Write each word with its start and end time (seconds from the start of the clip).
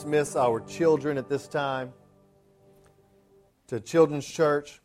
dismiss 0.00 0.34
our 0.34 0.60
children 0.60 1.18
at 1.18 1.28
this 1.28 1.46
time 1.46 1.92
to 3.66 3.78
Children's 3.78 4.26
Church. 4.26 4.80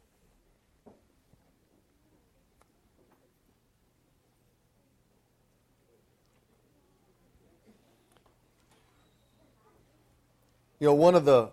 You 10.82 10.88
know, 10.88 10.94
one 10.96 11.16
of 11.16 11.24
the 11.24 11.50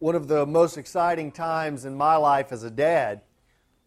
one 0.00 0.16
of 0.16 0.26
the 0.26 0.44
most 0.44 0.76
exciting 0.76 1.30
times 1.30 1.84
in 1.84 1.94
my 1.94 2.16
life 2.16 2.50
as 2.50 2.64
a 2.64 2.70
dad 2.72 3.20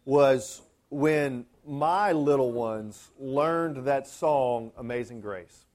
was 0.06 0.62
when 0.88 1.44
my 1.66 2.12
little 2.12 2.52
ones 2.52 3.10
learned 3.18 3.84
that 3.84 4.06
song, 4.06 4.72
Amazing 4.78 5.20
Grace. 5.20 5.65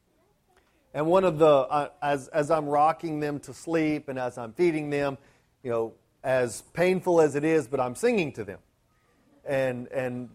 And 0.94 1.08
one 1.08 1.23
of 1.23 1.38
the, 1.38 1.46
uh, 1.46 1.89
as, 2.02 2.28
as 2.30 2.52
I'm 2.52 2.66
rocking 2.66 3.20
them 3.20 3.40
to 3.41 3.54
sleep 3.54 4.09
and 4.09 4.20
as 4.20 4.38
I'm 4.38 4.54
feeding 4.54 4.90
them, 4.90 5.18
you 5.63 5.72
know, 5.72 5.94
as 6.23 6.62
painful 6.73 7.22
as 7.22 7.36
it 7.36 7.44
is, 7.44 7.68
but 7.68 7.80
I'm 7.80 7.95
singing 7.95 8.32
to 8.34 8.44
them. 8.44 8.59
And, 9.46 9.88
and 9.88 10.30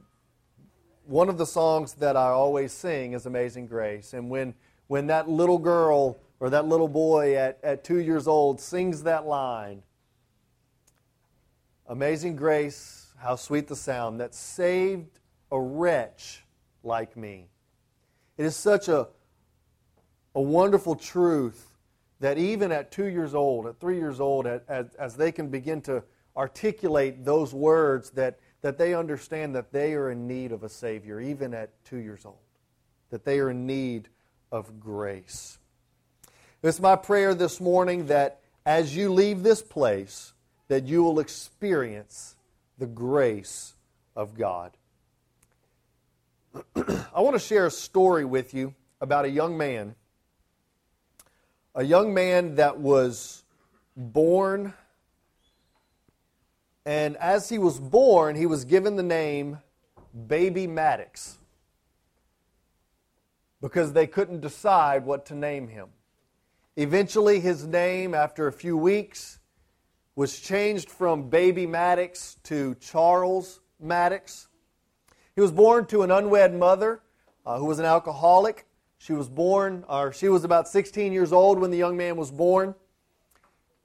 one 1.04 1.28
of 1.28 1.38
the 1.38 1.46
songs 1.46 1.94
that 1.94 2.16
I 2.16 2.28
always 2.28 2.72
sing 2.72 3.12
is 3.12 3.26
Amazing 3.26 3.66
Grace. 3.66 4.14
And 4.14 4.30
when, 4.30 4.54
when 4.86 5.06
that 5.08 5.28
little 5.28 5.58
girl 5.58 6.18
or 6.40 6.50
that 6.50 6.66
little 6.66 6.88
boy 6.88 7.36
at, 7.36 7.58
at 7.62 7.84
two 7.84 7.98
years 7.98 8.26
old 8.26 8.60
sings 8.60 9.02
that 9.02 9.26
line, 9.26 9.82
Amazing 11.88 12.34
grace, 12.34 13.12
how 13.18 13.36
sweet 13.36 13.68
the 13.68 13.76
sound 13.76 14.18
that 14.20 14.34
saved 14.34 15.20
a 15.52 15.60
wretch 15.60 16.44
like 16.82 17.16
me. 17.16 17.46
It 18.36 18.44
is 18.44 18.56
such 18.56 18.88
a, 18.88 19.06
a 20.36 20.40
wonderful 20.40 20.94
truth 20.94 21.72
that 22.20 22.36
even 22.36 22.70
at 22.70 22.92
two 22.92 23.06
years 23.06 23.34
old, 23.34 23.66
at 23.66 23.80
three 23.80 23.96
years 23.96 24.20
old, 24.20 24.46
as, 24.46 24.94
as 24.98 25.16
they 25.16 25.32
can 25.32 25.48
begin 25.48 25.80
to 25.80 26.02
articulate 26.36 27.24
those 27.24 27.54
words, 27.54 28.10
that, 28.10 28.38
that 28.60 28.76
they 28.76 28.94
understand 28.94 29.54
that 29.56 29.72
they 29.72 29.94
are 29.94 30.10
in 30.10 30.28
need 30.28 30.52
of 30.52 30.62
a 30.62 30.68
Savior, 30.68 31.20
even 31.20 31.54
at 31.54 31.70
two 31.86 31.96
years 31.96 32.26
old, 32.26 32.36
that 33.10 33.24
they 33.24 33.38
are 33.38 33.50
in 33.50 33.66
need 33.66 34.08
of 34.52 34.78
grace. 34.78 35.58
It's 36.62 36.80
my 36.80 36.96
prayer 36.96 37.34
this 37.34 37.58
morning 37.58 38.06
that 38.06 38.40
as 38.66 38.94
you 38.94 39.12
leave 39.12 39.42
this 39.42 39.62
place, 39.62 40.34
that 40.68 40.84
you 40.84 41.02
will 41.02 41.18
experience 41.18 42.36
the 42.76 42.86
grace 42.86 43.74
of 44.14 44.36
God. 44.36 44.72
I 46.76 47.20
want 47.20 47.36
to 47.36 47.40
share 47.40 47.64
a 47.64 47.70
story 47.70 48.26
with 48.26 48.52
you 48.52 48.74
about 49.00 49.24
a 49.24 49.30
young 49.30 49.56
man. 49.56 49.94
A 51.78 51.84
young 51.84 52.14
man 52.14 52.54
that 52.54 52.78
was 52.78 53.44
born, 53.94 54.72
and 56.86 57.18
as 57.18 57.50
he 57.50 57.58
was 57.58 57.78
born, 57.78 58.34
he 58.34 58.46
was 58.46 58.64
given 58.64 58.96
the 58.96 59.02
name 59.02 59.58
Baby 60.26 60.66
Maddox 60.66 61.36
because 63.60 63.92
they 63.92 64.06
couldn't 64.06 64.40
decide 64.40 65.04
what 65.04 65.26
to 65.26 65.34
name 65.34 65.68
him. 65.68 65.88
Eventually, 66.76 67.40
his 67.40 67.66
name, 67.66 68.14
after 68.14 68.46
a 68.46 68.52
few 68.52 68.78
weeks, 68.78 69.38
was 70.14 70.40
changed 70.40 70.88
from 70.88 71.28
baby 71.28 71.66
Maddox 71.66 72.38
to 72.44 72.74
Charles 72.76 73.60
Maddox. 73.78 74.48
He 75.34 75.42
was 75.42 75.52
born 75.52 75.84
to 75.88 76.00
an 76.04 76.10
unwed 76.10 76.54
mother 76.54 77.02
uh, 77.44 77.58
who 77.58 77.66
was 77.66 77.78
an 77.78 77.84
alcoholic. 77.84 78.64
She 79.06 79.12
was 79.12 79.28
born, 79.28 79.84
or 79.88 80.12
she 80.12 80.28
was 80.28 80.42
about 80.42 80.66
16 80.66 81.12
years 81.12 81.32
old 81.32 81.60
when 81.60 81.70
the 81.70 81.76
young 81.76 81.96
man 81.96 82.16
was 82.16 82.32
born. 82.32 82.74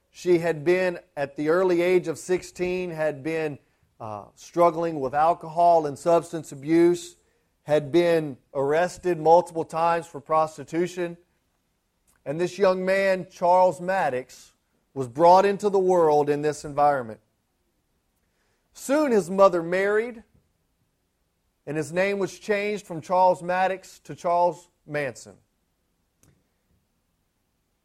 She 0.09 0.39
had 0.39 0.63
been, 0.63 0.97
at 1.15 1.35
the 1.35 1.49
early 1.49 1.83
age 1.83 2.07
of 2.07 2.17
16, 2.17 2.89
had 2.89 3.21
been 3.21 3.59
uh, 3.99 4.23
struggling 4.33 4.99
with 4.99 5.13
alcohol 5.13 5.85
and 5.85 5.95
substance 5.95 6.51
abuse, 6.51 7.17
had 7.61 7.91
been 7.91 8.35
arrested 8.55 9.19
multiple 9.19 9.63
times 9.63 10.07
for 10.07 10.19
prostitution. 10.19 11.17
And 12.25 12.41
this 12.41 12.57
young 12.57 12.83
man, 12.83 13.27
Charles 13.29 13.79
Maddox, 13.79 14.53
was 14.95 15.07
brought 15.07 15.45
into 15.45 15.69
the 15.69 15.77
world 15.77 16.31
in 16.31 16.41
this 16.41 16.65
environment. 16.65 17.19
Soon 18.73 19.11
his 19.11 19.29
mother 19.29 19.61
married, 19.61 20.23
and 21.67 21.77
his 21.77 21.93
name 21.93 22.17
was 22.17 22.39
changed 22.39 22.87
from 22.87 23.01
Charles 23.01 23.43
Maddox 23.43 23.99
to 23.99 24.15
Charles 24.15 24.67
Manson. 24.87 25.35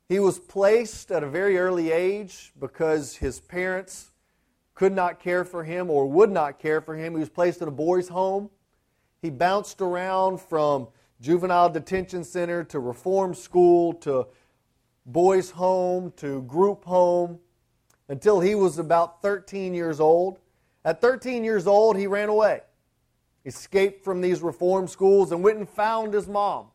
He 0.08 0.20
was 0.20 0.38
placed 0.38 1.10
at 1.10 1.24
a 1.24 1.28
very 1.28 1.58
early 1.58 1.90
age 1.90 2.52
because 2.58 3.16
his 3.16 3.40
parents 3.40 4.12
could 4.74 4.92
not 4.92 5.18
care 5.18 5.44
for 5.44 5.64
him 5.64 5.90
or 5.90 6.06
would 6.06 6.30
not 6.30 6.58
care 6.60 6.80
for 6.80 6.94
him. 6.94 7.14
He 7.14 7.20
was 7.20 7.28
placed 7.28 7.60
in 7.60 7.68
a 7.68 7.72
boys' 7.72 8.08
home. 8.08 8.50
He 9.20 9.30
bounced 9.30 9.80
around 9.80 10.40
from 10.40 10.88
juvenile 11.20 11.70
detention 11.70 12.22
center 12.22 12.62
to 12.64 12.78
reform 12.78 13.34
school 13.34 13.94
to 13.94 14.28
boys' 15.06 15.50
home 15.50 16.12
to 16.18 16.42
group 16.42 16.84
home 16.84 17.38
until 18.08 18.40
he 18.40 18.54
was 18.54 18.78
about 18.78 19.22
13 19.22 19.74
years 19.74 19.98
old. 19.98 20.38
At 20.84 21.00
13 21.00 21.42
years 21.42 21.66
old, 21.66 21.96
he 21.96 22.06
ran 22.06 22.28
away, 22.28 22.60
escaped 23.44 24.04
from 24.04 24.20
these 24.20 24.40
reform 24.40 24.86
schools, 24.86 25.32
and 25.32 25.42
went 25.42 25.58
and 25.58 25.68
found 25.68 26.14
his 26.14 26.28
mom. 26.28 26.66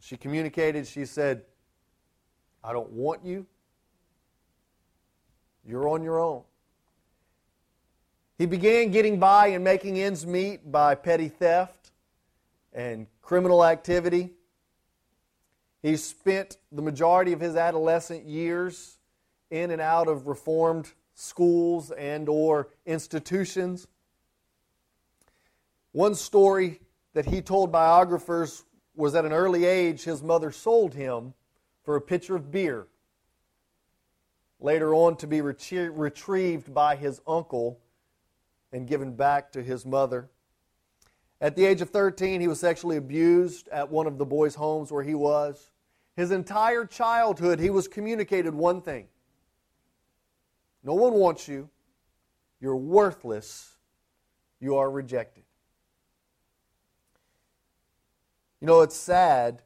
She 0.00 0.16
communicated, 0.16 0.86
she 0.86 1.04
said, 1.04 1.42
I 2.62 2.72
don't 2.72 2.90
want 2.90 3.24
you. 3.24 3.46
You're 5.66 5.88
on 5.88 6.02
your 6.02 6.18
own. 6.18 6.42
He 8.38 8.46
began 8.46 8.90
getting 8.90 9.18
by 9.18 9.48
and 9.48 9.64
making 9.64 9.98
ends 9.98 10.24
meet 10.24 10.70
by 10.70 10.94
petty 10.94 11.28
theft 11.28 11.90
and 12.72 13.06
criminal 13.20 13.64
activity. 13.64 14.30
He 15.82 15.96
spent 15.96 16.56
the 16.70 16.82
majority 16.82 17.32
of 17.32 17.40
his 17.40 17.56
adolescent 17.56 18.24
years 18.24 18.98
in 19.50 19.70
and 19.70 19.80
out 19.80 20.08
of 20.08 20.26
reformed 20.26 20.92
schools 21.14 21.90
and 21.90 22.28
or 22.28 22.68
institutions. 22.86 23.88
One 25.92 26.14
story 26.14 26.80
that 27.14 27.26
he 27.26 27.42
told 27.42 27.72
biographers 27.72 28.64
was 28.98 29.14
at 29.14 29.24
an 29.24 29.32
early 29.32 29.64
age 29.64 30.02
his 30.02 30.22
mother 30.22 30.50
sold 30.50 30.94
him 30.94 31.32
for 31.84 31.96
a 31.96 32.00
pitcher 32.00 32.34
of 32.34 32.50
beer. 32.50 32.86
Later 34.60 34.92
on 34.92 35.16
to 35.18 35.26
be 35.28 35.40
retrieved 35.40 36.74
by 36.74 36.96
his 36.96 37.20
uncle 37.26 37.78
and 38.72 38.88
given 38.88 39.14
back 39.14 39.52
to 39.52 39.62
his 39.62 39.86
mother. 39.86 40.28
At 41.40 41.54
the 41.54 41.64
age 41.64 41.80
of 41.80 41.90
13, 41.90 42.40
he 42.40 42.48
was 42.48 42.58
sexually 42.58 42.96
abused 42.96 43.68
at 43.68 43.88
one 43.88 44.08
of 44.08 44.18
the 44.18 44.26
boys' 44.26 44.56
homes 44.56 44.90
where 44.90 45.04
he 45.04 45.14
was. 45.14 45.70
His 46.16 46.32
entire 46.32 46.84
childhood, 46.84 47.60
he 47.60 47.70
was 47.70 47.86
communicated 47.86 48.52
one 48.52 48.82
thing 48.82 49.06
No 50.82 50.94
one 50.94 51.14
wants 51.14 51.46
you. 51.46 51.70
You're 52.60 52.76
worthless. 52.76 53.76
You 54.60 54.76
are 54.76 54.90
rejected. 54.90 55.44
You 58.60 58.66
know, 58.66 58.80
it's 58.80 58.96
sad, 58.96 59.62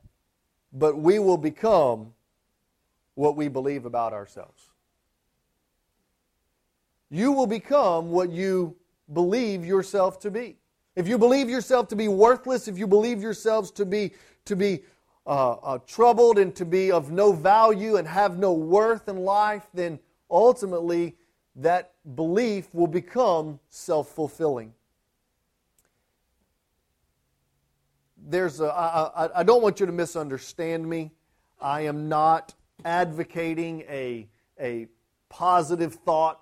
but 0.72 0.98
we 0.98 1.19
will 1.19 1.38
become 1.38 2.12
what 3.14 3.36
we 3.36 3.48
believe 3.48 3.84
about 3.84 4.12
ourselves. 4.12 4.70
You 7.10 7.32
will 7.32 7.47
become 7.47 8.10
what 8.10 8.31
you 8.31 8.76
believe 9.12 9.64
yourself 9.64 10.19
to 10.20 10.31
be. 10.31 10.56
If 10.97 11.08
you 11.08 11.19
believe 11.19 11.48
yourself 11.48 11.88
to 11.88 11.97
be 11.97 12.08
worthless, 12.08 12.69
if 12.69 12.78
you 12.78 12.86
believe 12.86 13.22
yourselves 13.22 13.70
to 13.72 13.86
be, 13.86 14.12
to 14.44 14.56
be 14.56 14.81
uh, 15.26 15.52
uh, 15.52 15.78
troubled 15.87 16.38
and 16.38 16.55
to 16.56 16.64
be 16.64 16.90
of 16.90 17.11
no 17.11 17.32
value 17.32 17.96
and 17.96 18.06
have 18.06 18.38
no 18.38 18.52
worth 18.52 19.08
in 19.08 19.19
life, 19.25 19.67
then 19.72 19.99
ultimately 20.31 21.17
that 21.56 21.93
belief 22.14 22.75
will 22.75 22.87
become 22.87 23.58
self 23.69 24.08
fulfilling. 24.08 24.72
There's 28.24 28.60
a, 28.60 28.66
I, 28.66 29.40
I 29.40 29.42
don't 29.42 29.62
want 29.62 29.80
you 29.80 29.86
to 29.86 29.92
misunderstand 29.92 30.88
me. 30.88 31.10
I 31.60 31.82
am 31.82 32.08
not 32.08 32.54
advocating 32.84 33.82
a, 33.88 34.28
a 34.60 34.86
positive 35.28 35.94
thought 35.94 36.40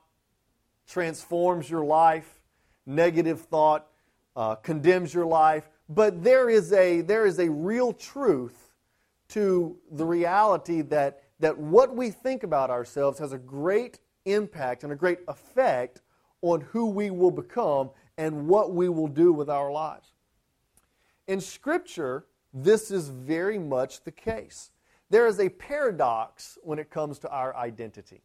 transforms 0.87 1.71
your 1.71 1.85
life, 1.85 2.41
negative 2.85 3.41
thought 3.41 3.87
uh, 4.37 4.57
condemns 4.57 5.15
your 5.15 5.27
life. 5.27 5.69
But 5.89 6.23
there 6.23 6.51
is 6.51 6.73
a, 6.73 7.01
there 7.01 7.27
is 7.27 7.39
a 7.39 7.49
real 7.51 7.93
truth 7.93 8.75
to 9.29 9.77
the 9.93 10.05
reality 10.05 10.83
that, 10.83 11.23
that 11.39 11.57
what 11.57 11.95
we 11.95 12.11
think 12.11 12.43
about 12.43 12.71
ourselves 12.71 13.19
has 13.19 13.33
a 13.33 13.39
great 13.39 14.01
impact 14.25 14.85
and 14.85 14.93
a 14.93 14.97
great 14.97 15.21
effect 15.29 16.03
on 16.43 16.61
who 16.61 16.87
we 16.87 17.11
will 17.11 17.31
become 17.31 17.91
and 18.19 18.49
what 18.49 18.73
we 18.75 18.89
will 18.89 19.09
do 19.09 19.33
with 19.33 19.49
our 19.49 19.71
lives. 19.71 20.13
In 21.31 21.41
Scripture, 21.41 22.25
this 22.53 22.91
is 22.91 23.09
very 23.09 23.57
much 23.57 24.03
the 24.03 24.11
case. 24.11 24.73
There 25.11 25.29
is 25.29 25.39
a 25.39 25.49
paradox 25.49 26.59
when 26.65 26.81
it 26.81 26.91
comes 26.91 27.21
to 27.21 27.31
our 27.31 27.55
identity. 27.55 28.23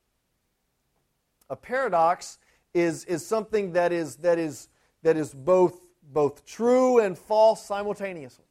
A 1.52 1.56
paradox 1.56 2.40
is, 2.74 3.06
is 3.06 3.24
something 3.24 3.74
that 3.74 3.94
is, 3.94 4.16
that 4.16 4.40
is, 4.40 4.70
that 5.04 5.18
is 5.18 5.36
both, 5.36 5.82
both 6.14 6.48
true 6.48 6.98
and 6.98 7.16
false 7.16 7.64
simultaneously. 7.64 8.46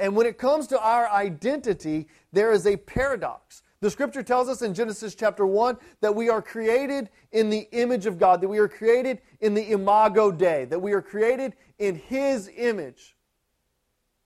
And 0.00 0.16
when 0.16 0.26
it 0.26 0.38
comes 0.38 0.66
to 0.68 0.80
our 0.80 1.08
identity, 1.08 2.08
there 2.32 2.50
is 2.50 2.66
a 2.66 2.76
paradox. 2.76 3.62
The 3.78 3.90
scripture 3.90 4.24
tells 4.24 4.48
us 4.48 4.62
in 4.62 4.74
Genesis 4.74 5.14
chapter 5.14 5.46
1 5.46 5.76
that 6.00 6.16
we 6.16 6.28
are 6.28 6.42
created 6.42 7.10
in 7.30 7.48
the 7.48 7.68
image 7.70 8.06
of 8.06 8.18
God, 8.18 8.40
that 8.40 8.48
we 8.48 8.58
are 8.58 8.66
created 8.66 9.20
in 9.40 9.54
the 9.54 9.70
imago 9.70 10.32
Dei, 10.32 10.64
that 10.64 10.82
we 10.82 10.94
are 10.94 11.02
created 11.02 11.54
in 11.78 11.94
His 11.94 12.50
image. 12.56 13.13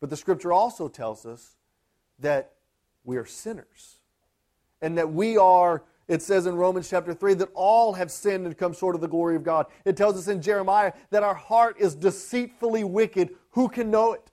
But 0.01 0.11
the 0.11 0.17
scripture 0.17 0.53
also 0.53 0.89
tells 0.89 1.27
us 1.27 1.57
that 2.19 2.53
we 3.05 3.17
are 3.17 3.27
sinners 3.27 3.97
and 4.81 4.97
that 4.99 5.13
we 5.13 5.37
are 5.37 5.83
it 6.09 6.23
says 6.23 6.47
in 6.47 6.57
Romans 6.57 6.89
chapter 6.89 7.13
3 7.13 7.35
that 7.35 7.51
all 7.53 7.93
have 7.93 8.11
sinned 8.11 8.47
and 8.47 8.57
come 8.57 8.73
short 8.73 8.95
of 8.95 9.03
the 9.03 9.09
glory 9.09 9.37
of 9.37 9.45
God. 9.45 9.67
It 9.85 9.95
tells 9.95 10.17
us 10.17 10.27
in 10.27 10.41
Jeremiah 10.41 10.93
that 11.11 11.23
our 11.23 11.35
heart 11.35 11.77
is 11.79 11.95
deceitfully 11.95 12.83
wicked. 12.83 13.29
Who 13.51 13.69
can 13.69 13.91
know 13.91 14.15
it? 14.15 14.31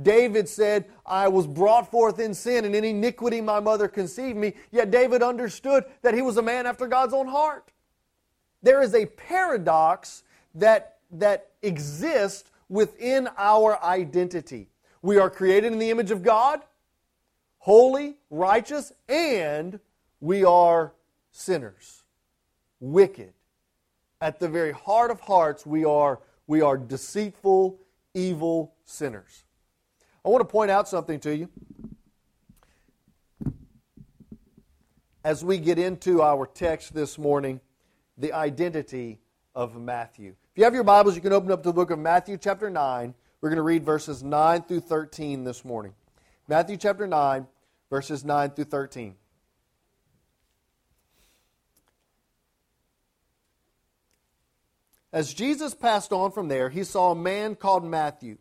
David 0.00 0.48
said, 0.48 0.86
I 1.04 1.28
was 1.28 1.46
brought 1.46 1.90
forth 1.90 2.20
in 2.20 2.32
sin, 2.32 2.64
and 2.64 2.74
in 2.74 2.84
iniquity 2.84 3.40
my 3.40 3.60
mother 3.60 3.86
conceived 3.86 4.38
me. 4.38 4.54
Yet 4.70 4.90
David 4.90 5.22
understood 5.22 5.84
that 6.02 6.14
he 6.14 6.22
was 6.22 6.38
a 6.38 6.42
man 6.42 6.66
after 6.66 6.86
God's 6.86 7.12
own 7.12 7.26
heart. 7.26 7.70
There 8.62 8.80
is 8.80 8.94
a 8.94 9.06
paradox 9.06 10.22
that, 10.54 10.98
that 11.10 11.50
exists 11.62 12.50
within 12.68 13.28
our 13.36 13.82
identity. 13.82 14.68
We 15.02 15.18
are 15.18 15.30
created 15.30 15.72
in 15.72 15.78
the 15.78 15.90
image 15.90 16.10
of 16.10 16.22
God, 16.22 16.60
holy, 17.58 18.16
righteous, 18.30 18.92
and 19.08 19.80
we 20.20 20.44
are 20.44 20.92
sinners, 21.30 22.04
wicked. 22.80 23.32
At 24.20 24.40
the 24.40 24.48
very 24.48 24.72
heart 24.72 25.10
of 25.10 25.20
hearts, 25.20 25.64
we 25.64 25.84
are, 25.84 26.20
we 26.46 26.60
are 26.60 26.76
deceitful, 26.76 27.78
evil 28.14 28.74
sinners. 28.84 29.44
I 30.24 30.28
want 30.28 30.40
to 30.40 30.52
point 30.52 30.70
out 30.70 30.88
something 30.88 31.20
to 31.20 31.36
you. 31.36 31.48
As 35.24 35.44
we 35.44 35.58
get 35.58 35.78
into 35.78 36.22
our 36.22 36.46
text 36.46 36.94
this 36.94 37.18
morning, 37.18 37.60
the 38.16 38.32
identity 38.32 39.20
of 39.54 39.80
Matthew. 39.80 40.34
You 40.58 40.64
have 40.64 40.74
your 40.74 40.82
Bibles, 40.82 41.14
you 41.14 41.22
can 41.22 41.32
open 41.32 41.52
up 41.52 41.62
to 41.62 41.68
the 41.68 41.72
book 41.72 41.92
of 41.92 42.00
Matthew, 42.00 42.36
chapter 42.36 42.68
9. 42.68 43.14
We're 43.40 43.48
going 43.48 43.58
to 43.58 43.62
read 43.62 43.84
verses 43.84 44.24
9 44.24 44.62
through 44.62 44.80
13 44.80 45.44
this 45.44 45.64
morning. 45.64 45.94
Matthew, 46.48 46.76
chapter 46.76 47.06
9, 47.06 47.46
verses 47.90 48.24
9 48.24 48.50
through 48.50 48.64
13. 48.64 49.14
As 55.12 55.32
Jesus 55.32 55.74
passed 55.74 56.12
on 56.12 56.32
from 56.32 56.48
there, 56.48 56.70
he 56.70 56.82
saw 56.82 57.12
a 57.12 57.14
man 57.14 57.54
called 57.54 57.84
Matthew 57.84 58.38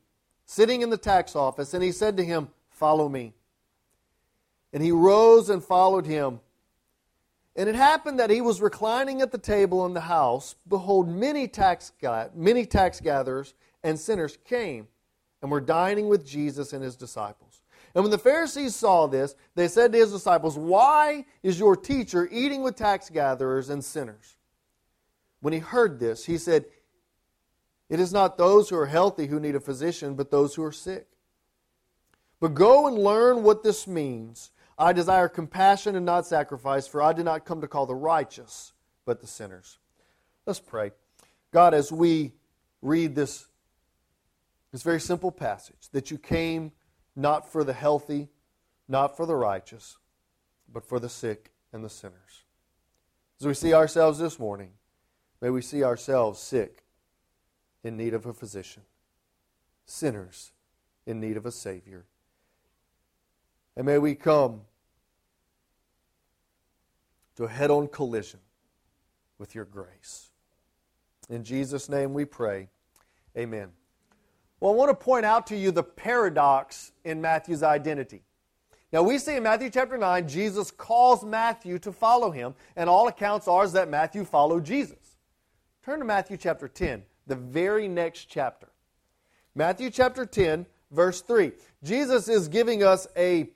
sitting 0.47 0.81
in 0.81 0.89
the 0.89 0.97
tax 0.97 1.35
office, 1.35 1.75
and 1.75 1.83
he 1.83 1.91
said 1.91 2.17
to 2.17 2.25
him, 2.25 2.49
Follow 2.71 3.07
me. 3.07 3.35
And 4.73 4.81
he 4.81 4.91
rose 4.91 5.51
and 5.51 5.63
followed 5.63 6.07
him. 6.07 6.39
And 7.57 7.67
it 7.67 7.75
happened 7.75 8.19
that 8.19 8.29
he 8.29 8.39
was 8.39 8.61
reclining 8.61 9.21
at 9.21 9.31
the 9.31 9.37
table 9.39 9.85
in 9.87 9.95
the 9.95 10.01
house. 10.01 10.55
Behold, 10.67 11.09
many 11.09 11.47
tax, 11.47 11.91
many 12.35 12.67
tax 12.67 13.01
gatherers 13.01 13.55
and 13.83 13.99
sinners 13.99 14.37
came 14.45 14.87
and 15.41 15.49
were 15.49 15.59
dining 15.59 16.07
with 16.07 16.25
Jesus 16.25 16.71
and 16.71 16.83
his 16.83 16.95
disciples. 16.95 17.63
And 17.95 18.03
when 18.03 18.11
the 18.11 18.19
Pharisees 18.19 18.75
saw 18.75 19.07
this, 19.07 19.33
they 19.55 19.67
said 19.67 19.91
to 19.91 19.97
his 19.97 20.11
disciples, 20.11 20.55
Why 20.55 21.25
is 21.41 21.59
your 21.59 21.75
teacher 21.75 22.29
eating 22.31 22.61
with 22.61 22.75
tax 22.75 23.09
gatherers 23.09 23.69
and 23.69 23.83
sinners? 23.83 24.35
When 25.39 25.51
he 25.51 25.59
heard 25.59 25.99
this, 25.99 26.25
he 26.25 26.37
said, 26.37 26.65
It 27.89 27.99
is 27.99 28.13
not 28.13 28.37
those 28.37 28.69
who 28.69 28.77
are 28.77 28.85
healthy 28.85 29.25
who 29.25 29.39
need 29.39 29.55
a 29.55 29.59
physician, 29.59 30.13
but 30.13 30.29
those 30.29 30.53
who 30.53 30.63
are 30.63 30.71
sick. 30.71 31.07
But 32.39 32.53
go 32.53 32.85
and 32.85 32.99
learn 32.99 33.41
what 33.41 33.63
this 33.63 33.87
means. 33.87 34.51
I 34.77 34.93
desire 34.93 35.27
compassion 35.27 35.95
and 35.95 36.05
not 36.05 36.25
sacrifice, 36.27 36.87
for 36.87 37.01
I 37.01 37.13
did 37.13 37.25
not 37.25 37.45
come 37.45 37.61
to 37.61 37.67
call 37.67 37.85
the 37.85 37.95
righteous, 37.95 38.73
but 39.05 39.21
the 39.21 39.27
sinners. 39.27 39.79
Let's 40.45 40.59
pray. 40.59 40.91
God, 41.51 41.73
as 41.73 41.91
we 41.91 42.33
read 42.81 43.15
this, 43.15 43.47
this 44.71 44.83
very 44.83 44.99
simple 44.99 45.31
passage, 45.31 45.89
that 45.93 46.11
you 46.11 46.17
came 46.17 46.71
not 47.15 47.51
for 47.51 47.63
the 47.63 47.73
healthy, 47.73 48.29
not 48.87 49.17
for 49.17 49.25
the 49.25 49.35
righteous, 49.35 49.97
but 50.71 50.85
for 50.85 50.99
the 50.99 51.09
sick 51.09 51.51
and 51.73 51.83
the 51.83 51.89
sinners. 51.89 52.43
As 53.39 53.47
we 53.47 53.53
see 53.53 53.73
ourselves 53.73 54.19
this 54.19 54.37
morning, 54.37 54.71
May 55.41 55.49
we 55.49 55.61
see 55.61 55.83
ourselves 55.83 56.39
sick, 56.39 56.83
in 57.83 57.95
need 57.95 58.13
of 58.13 58.25
a 58.25 58.33
physician, 58.33 58.83
sinners 59.85 60.51
in 61.05 61.19
need 61.19 61.37
of 61.37 61.45
a 61.45 61.51
Savior. 61.51 62.05
And 63.77 63.85
may 63.85 63.99
we 63.99 64.15
come 64.15 64.61
to 67.35 67.43
a 67.43 67.47
head 67.47 67.69
on 67.69 67.87
collision 67.87 68.39
with 69.37 69.53
your 69.53 69.65
grace. 69.65 70.31
In 71.29 71.43
Jesus' 71.43 71.87
name 71.87 72.15
we 72.15 72.25
pray. 72.25 72.69
Amen. 73.37 73.69
Well, 74.59 74.71
I 74.71 74.75
want 74.75 74.89
to 74.89 74.95
point 74.95 75.25
out 75.25 75.45
to 75.47 75.55
you 75.55 75.69
the 75.69 75.83
paradox 75.83 76.91
in 77.05 77.21
Matthew's 77.21 77.61
identity. 77.61 78.23
Now, 78.91 79.03
we 79.03 79.19
see 79.19 79.35
in 79.35 79.43
Matthew 79.43 79.69
chapter 79.69 79.97
9, 79.97 80.27
Jesus 80.27 80.71
calls 80.71 81.23
Matthew 81.23 81.77
to 81.79 81.91
follow 81.91 82.31
him, 82.31 82.55
and 82.75 82.89
all 82.89 83.07
accounts 83.07 83.47
are 83.47 83.67
that 83.67 83.89
Matthew 83.89 84.25
followed 84.25 84.65
Jesus. 84.65 85.17
Turn 85.85 85.99
to 85.99 86.05
Matthew 86.05 86.37
chapter 86.37 86.67
10, 86.67 87.03
the 87.27 87.35
very 87.35 87.87
next 87.87 88.25
chapter. 88.25 88.69
Matthew 89.53 89.91
chapter 89.91 90.25
10, 90.25 90.65
verse 90.89 91.21
3. 91.21 91.51
Jesus 91.83 92.27
is 92.27 92.47
giving 92.47 92.81
us 92.81 93.07
a, 93.15 93.49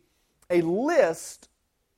a 0.52 0.62
list 0.62 1.50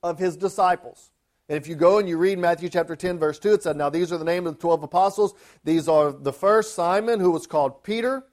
of 0.02 0.20
his 0.20 0.38
disciples. 0.38 1.12
And 1.50 1.58
if 1.58 1.68
you 1.68 1.76
go 1.76 1.98
and 1.98 2.08
you 2.08 2.18
read 2.18 2.40
Matthew 2.40 2.70
chapter 2.70 2.96
10, 2.96 3.20
verse 3.20 3.38
2, 3.40 3.54
it 3.54 3.64
said, 3.64 3.76
Now 3.76 3.90
these 3.90 4.14
are 4.14 4.18
the 4.18 4.24
names 4.24 4.48
of 4.48 4.56
the 4.56 4.62
12 4.62 4.84
apostles. 4.84 5.34
These 5.64 5.88
are 5.88 6.12
the 6.12 6.32
first 6.32 6.74
Simon, 6.74 7.20
who 7.20 7.32
was 7.32 7.48
called 7.48 7.84
Peter, 7.84 8.24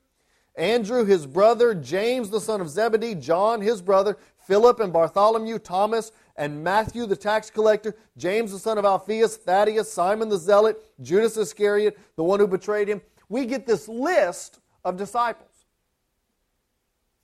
Andrew, 0.56 1.04
his 1.04 1.26
brother, 1.26 1.74
James, 1.74 2.30
the 2.30 2.40
son 2.40 2.60
of 2.60 2.68
Zebedee, 2.68 3.14
John, 3.14 3.60
his 3.60 3.80
brother, 3.82 4.18
Philip 4.46 4.80
and 4.80 4.92
Bartholomew, 4.92 5.58
Thomas, 5.58 6.12
and 6.36 6.62
Matthew 6.62 7.06
the 7.06 7.16
tax 7.16 7.50
collector, 7.50 7.94
James 8.16 8.52
the 8.52 8.58
son 8.58 8.78
of 8.78 8.84
Alphaeus, 8.84 9.36
Thaddeus, 9.36 9.92
Simon 9.92 10.28
the 10.28 10.38
zealot, 10.38 10.82
Judas 11.00 11.36
Iscariot, 11.36 11.98
the 12.16 12.24
one 12.24 12.40
who 12.40 12.46
betrayed 12.46 12.88
him. 12.88 13.00
We 13.28 13.46
get 13.46 13.66
this 13.66 13.88
list 13.88 14.60
of 14.84 14.96
disciples. 14.96 15.66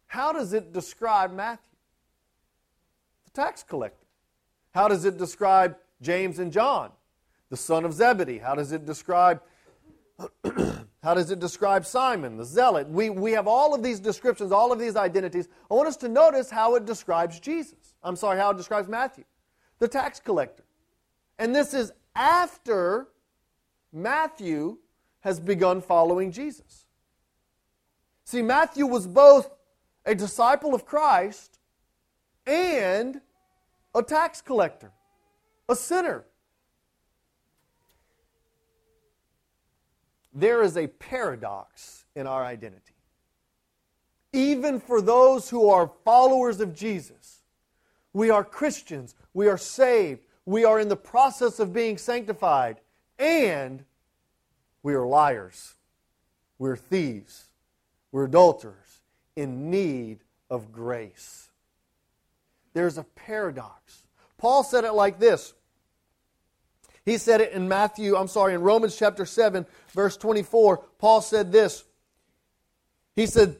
How 0.06 0.32
does 0.32 0.52
it 0.52 0.72
describe 0.72 1.32
Matthew? 1.32 1.75
Tax 3.36 3.62
collector. 3.62 4.06
How 4.74 4.88
does 4.88 5.04
it 5.04 5.18
describe 5.18 5.76
James 6.00 6.38
and 6.38 6.50
John, 6.50 6.90
the 7.50 7.56
son 7.56 7.84
of 7.84 7.92
Zebedee? 7.92 8.38
How 8.38 8.54
does 8.54 8.72
it 8.72 8.86
describe 8.86 9.42
how 11.02 11.12
does 11.12 11.30
it 11.30 11.38
describe 11.38 11.84
Simon, 11.84 12.38
the 12.38 12.44
zealot? 12.46 12.88
We, 12.88 13.10
we 13.10 13.32
have 13.32 13.46
all 13.46 13.74
of 13.74 13.82
these 13.82 14.00
descriptions, 14.00 14.52
all 14.52 14.72
of 14.72 14.78
these 14.78 14.96
identities. 14.96 15.48
I 15.70 15.74
want 15.74 15.86
us 15.86 15.98
to 15.98 16.08
notice 16.08 16.50
how 16.50 16.76
it 16.76 16.86
describes 16.86 17.38
Jesus. 17.38 17.94
I'm 18.02 18.16
sorry, 18.16 18.38
how 18.38 18.52
it 18.52 18.56
describes 18.56 18.88
Matthew, 18.88 19.24
the 19.80 19.88
tax 19.88 20.18
collector. 20.18 20.64
And 21.38 21.54
this 21.54 21.74
is 21.74 21.92
after 22.14 23.08
Matthew 23.92 24.78
has 25.20 25.38
begun 25.38 25.82
following 25.82 26.32
Jesus. 26.32 26.86
See, 28.24 28.40
Matthew 28.40 28.86
was 28.86 29.06
both 29.06 29.50
a 30.06 30.14
disciple 30.14 30.74
of 30.74 30.86
Christ 30.86 31.58
and 32.46 33.20
a 33.96 34.02
tax 34.02 34.40
collector, 34.40 34.92
a 35.68 35.74
sinner. 35.74 36.24
there 40.36 40.62
is 40.62 40.76
a 40.76 40.86
paradox 40.86 42.04
in 42.14 42.26
our 42.26 42.44
identity. 42.44 42.92
Even 44.34 44.78
for 44.78 45.00
those 45.00 45.48
who 45.48 45.70
are 45.70 45.90
followers 46.04 46.60
of 46.60 46.74
Jesus, 46.74 47.40
we 48.12 48.28
are 48.28 48.44
Christians, 48.44 49.14
we 49.32 49.48
are 49.48 49.56
saved, 49.56 50.20
we 50.44 50.64
are 50.64 50.78
in 50.78 50.88
the 50.88 50.96
process 50.96 51.58
of 51.58 51.72
being 51.72 51.96
sanctified, 51.96 52.76
and 53.18 53.82
we 54.82 54.94
are 54.94 55.06
liars, 55.06 55.74
we're 56.58 56.76
thieves, 56.76 57.46
we're 58.12 58.26
adulterers 58.26 59.00
in 59.36 59.70
need 59.70 60.18
of 60.50 60.70
grace. 60.70 61.45
There's 62.76 62.98
a 62.98 63.04
paradox. 63.04 64.04
Paul 64.36 64.62
said 64.62 64.84
it 64.84 64.92
like 64.92 65.18
this 65.18 65.54
he 67.06 67.18
said 67.18 67.40
it 67.40 67.52
in 67.52 67.68
Matthew, 67.68 68.16
I'm 68.16 68.26
sorry, 68.26 68.52
in 68.52 68.62
Romans 68.62 68.98
chapter 68.98 69.24
7, 69.24 69.64
verse 69.94 70.16
24. 70.16 70.78
Paul 70.98 71.20
said 71.22 71.52
this. 71.52 71.84
He 73.14 73.26
said, 73.26 73.56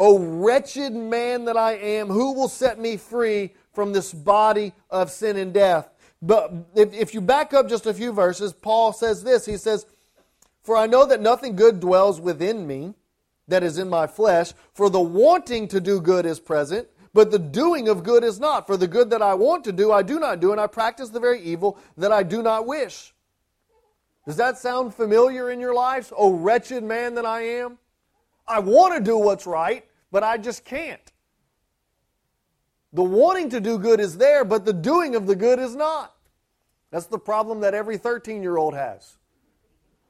O 0.00 0.18
wretched 0.18 0.94
man 0.94 1.44
that 1.44 1.56
I 1.58 1.74
am, 1.74 2.08
who 2.08 2.32
will 2.32 2.48
set 2.48 2.80
me 2.80 2.96
free 2.96 3.52
from 3.74 3.92
this 3.92 4.12
body 4.14 4.72
of 4.88 5.10
sin 5.10 5.36
and 5.36 5.52
death? 5.52 5.90
But 6.22 6.50
if, 6.74 6.94
if 6.94 7.14
you 7.14 7.20
back 7.20 7.52
up 7.52 7.68
just 7.68 7.84
a 7.84 7.92
few 7.92 8.10
verses, 8.10 8.54
Paul 8.54 8.94
says 8.94 9.22
this 9.22 9.44
He 9.44 9.58
says, 9.58 9.84
For 10.62 10.74
I 10.74 10.86
know 10.86 11.04
that 11.06 11.20
nothing 11.20 11.56
good 11.56 11.80
dwells 11.80 12.22
within 12.22 12.66
me, 12.66 12.94
that 13.48 13.62
is 13.62 13.76
in 13.76 13.90
my 13.90 14.06
flesh, 14.06 14.54
for 14.72 14.88
the 14.88 15.00
wanting 15.00 15.68
to 15.68 15.80
do 15.80 16.00
good 16.00 16.24
is 16.24 16.40
present, 16.40 16.88
but 17.12 17.30
the 17.30 17.38
doing 17.38 17.88
of 17.88 18.02
good 18.02 18.24
is 18.24 18.38
not. 18.38 18.66
For 18.66 18.76
the 18.76 18.86
good 18.86 19.10
that 19.10 19.22
I 19.22 19.34
want 19.34 19.64
to 19.64 19.72
do, 19.72 19.92
I 19.92 20.02
do 20.02 20.18
not 20.18 20.40
do, 20.40 20.52
and 20.52 20.60
I 20.60 20.66
practice 20.66 21.10
the 21.10 21.20
very 21.20 21.40
evil 21.42 21.78
that 21.96 22.12
I 22.12 22.22
do 22.22 22.42
not 22.42 22.66
wish. 22.66 23.14
Does 24.26 24.36
that 24.36 24.58
sound 24.58 24.94
familiar 24.94 25.50
in 25.50 25.58
your 25.58 25.74
lives? 25.74 26.12
Oh, 26.16 26.32
wretched 26.32 26.84
man 26.84 27.14
that 27.14 27.24
I 27.24 27.42
am. 27.42 27.78
I 28.46 28.58
want 28.60 28.94
to 28.94 29.00
do 29.00 29.16
what's 29.16 29.46
right, 29.46 29.86
but 30.10 30.22
I 30.22 30.36
just 30.36 30.64
can't. 30.64 31.00
The 32.92 33.02
wanting 33.02 33.50
to 33.50 33.60
do 33.60 33.78
good 33.78 34.00
is 34.00 34.16
there, 34.16 34.44
but 34.44 34.64
the 34.64 34.72
doing 34.72 35.14
of 35.14 35.26
the 35.26 35.36
good 35.36 35.58
is 35.58 35.74
not. 35.74 36.14
That's 36.90 37.06
the 37.06 37.18
problem 37.18 37.60
that 37.60 37.74
every 37.74 37.98
13 37.98 38.42
year 38.42 38.56
old 38.56 38.74
has. 38.74 39.18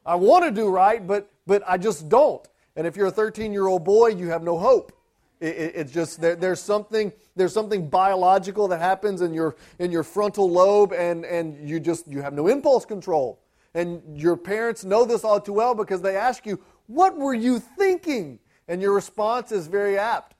I 0.06 0.14
want 0.14 0.44
to 0.44 0.50
do 0.50 0.68
right, 0.68 1.04
but, 1.04 1.30
but 1.46 1.62
I 1.66 1.76
just 1.76 2.08
don't. 2.08 2.46
And 2.76 2.86
if 2.86 2.96
you're 2.96 3.08
a 3.08 3.12
13 3.12 3.52
year 3.52 3.66
old 3.66 3.84
boy, 3.84 4.08
you 4.08 4.28
have 4.28 4.42
no 4.42 4.58
hope. 4.58 4.92
It, 5.40 5.56
it, 5.56 5.72
it's 5.76 5.92
just 5.92 6.20
there, 6.20 6.36
there's 6.36 6.60
something 6.60 7.12
there's 7.36 7.52
something 7.52 7.88
biological 7.88 8.68
that 8.68 8.80
happens 8.80 9.20
in 9.20 9.32
your 9.32 9.56
in 9.78 9.92
your 9.92 10.02
frontal 10.02 10.50
lobe, 10.50 10.92
and 10.92 11.24
and 11.24 11.68
you 11.68 11.80
just 11.80 12.08
you 12.08 12.22
have 12.22 12.32
no 12.32 12.48
impulse 12.48 12.84
control. 12.84 13.40
And 13.74 14.18
your 14.18 14.36
parents 14.36 14.84
know 14.84 15.04
this 15.04 15.24
all 15.24 15.40
too 15.40 15.52
well 15.52 15.74
because 15.74 16.00
they 16.00 16.16
ask 16.16 16.46
you, 16.46 16.60
What 16.86 17.16
were 17.16 17.34
you 17.34 17.60
thinking? 17.60 18.40
And 18.66 18.82
your 18.82 18.92
response 18.92 19.52
is 19.52 19.66
very 19.66 19.98
apt 19.98 20.34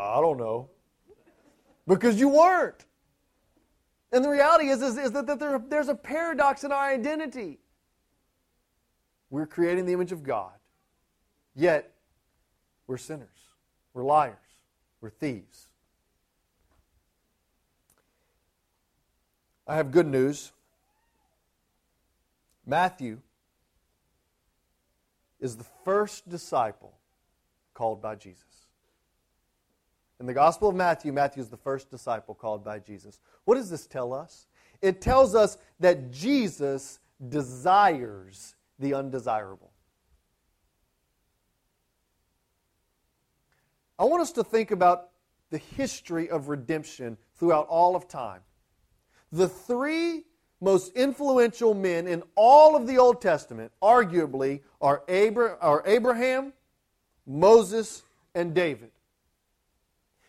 I 0.00 0.20
don't 0.20 0.38
know. 0.38 0.70
Because 1.86 2.18
you 2.18 2.28
weren't. 2.28 2.86
And 4.12 4.24
the 4.24 4.30
reality 4.30 4.68
is, 4.68 4.82
is, 4.82 4.96
is 4.96 5.12
that, 5.12 5.26
that 5.26 5.38
there, 5.38 5.62
there's 5.68 5.88
a 5.88 5.94
paradox 5.94 6.64
in 6.64 6.72
our 6.72 6.90
identity. 6.90 7.58
We're 9.28 9.46
creating 9.46 9.86
the 9.86 9.92
image 9.92 10.10
of 10.10 10.24
God, 10.24 10.52
yet 11.54 11.92
we're 12.88 12.96
sinners, 12.96 13.39
we're 13.94 14.04
liars, 14.04 14.36
we're 15.00 15.10
thieves. 15.10 15.68
I 19.66 19.76
have 19.76 19.90
good 19.92 20.06
news. 20.06 20.52
Matthew 22.66 23.18
is 25.40 25.56
the 25.56 25.64
first 25.84 26.28
disciple 26.28 26.92
called 27.72 28.02
by 28.02 28.14
Jesus. 28.14 28.44
In 30.18 30.26
the 30.26 30.34
Gospel 30.34 30.68
of 30.68 30.74
Matthew, 30.74 31.12
Matthew 31.12 31.42
is 31.42 31.48
the 31.48 31.56
first 31.56 31.90
disciple 31.90 32.34
called 32.34 32.62
by 32.62 32.78
Jesus. 32.78 33.20
What 33.44 33.54
does 33.54 33.70
this 33.70 33.86
tell 33.86 34.12
us? 34.12 34.46
It 34.82 35.00
tells 35.00 35.34
us 35.34 35.56
that 35.80 36.10
Jesus 36.10 36.98
desires 37.28 38.54
the 38.78 38.94
undesirable. 38.94 39.69
I 44.00 44.04
want 44.04 44.22
us 44.22 44.32
to 44.32 44.42
think 44.42 44.70
about 44.70 45.10
the 45.50 45.58
history 45.58 46.30
of 46.30 46.48
redemption 46.48 47.18
throughout 47.34 47.66
all 47.68 47.94
of 47.94 48.08
time. 48.08 48.40
The 49.30 49.46
three 49.46 50.24
most 50.62 50.94
influential 50.94 51.74
men 51.74 52.06
in 52.06 52.22
all 52.34 52.76
of 52.76 52.86
the 52.86 52.96
Old 52.96 53.20
Testament, 53.20 53.72
arguably, 53.82 54.60
are, 54.80 55.04
Abraham, 55.06 56.54
Moses, 57.26 58.02
and 58.34 58.54
David. 58.54 58.90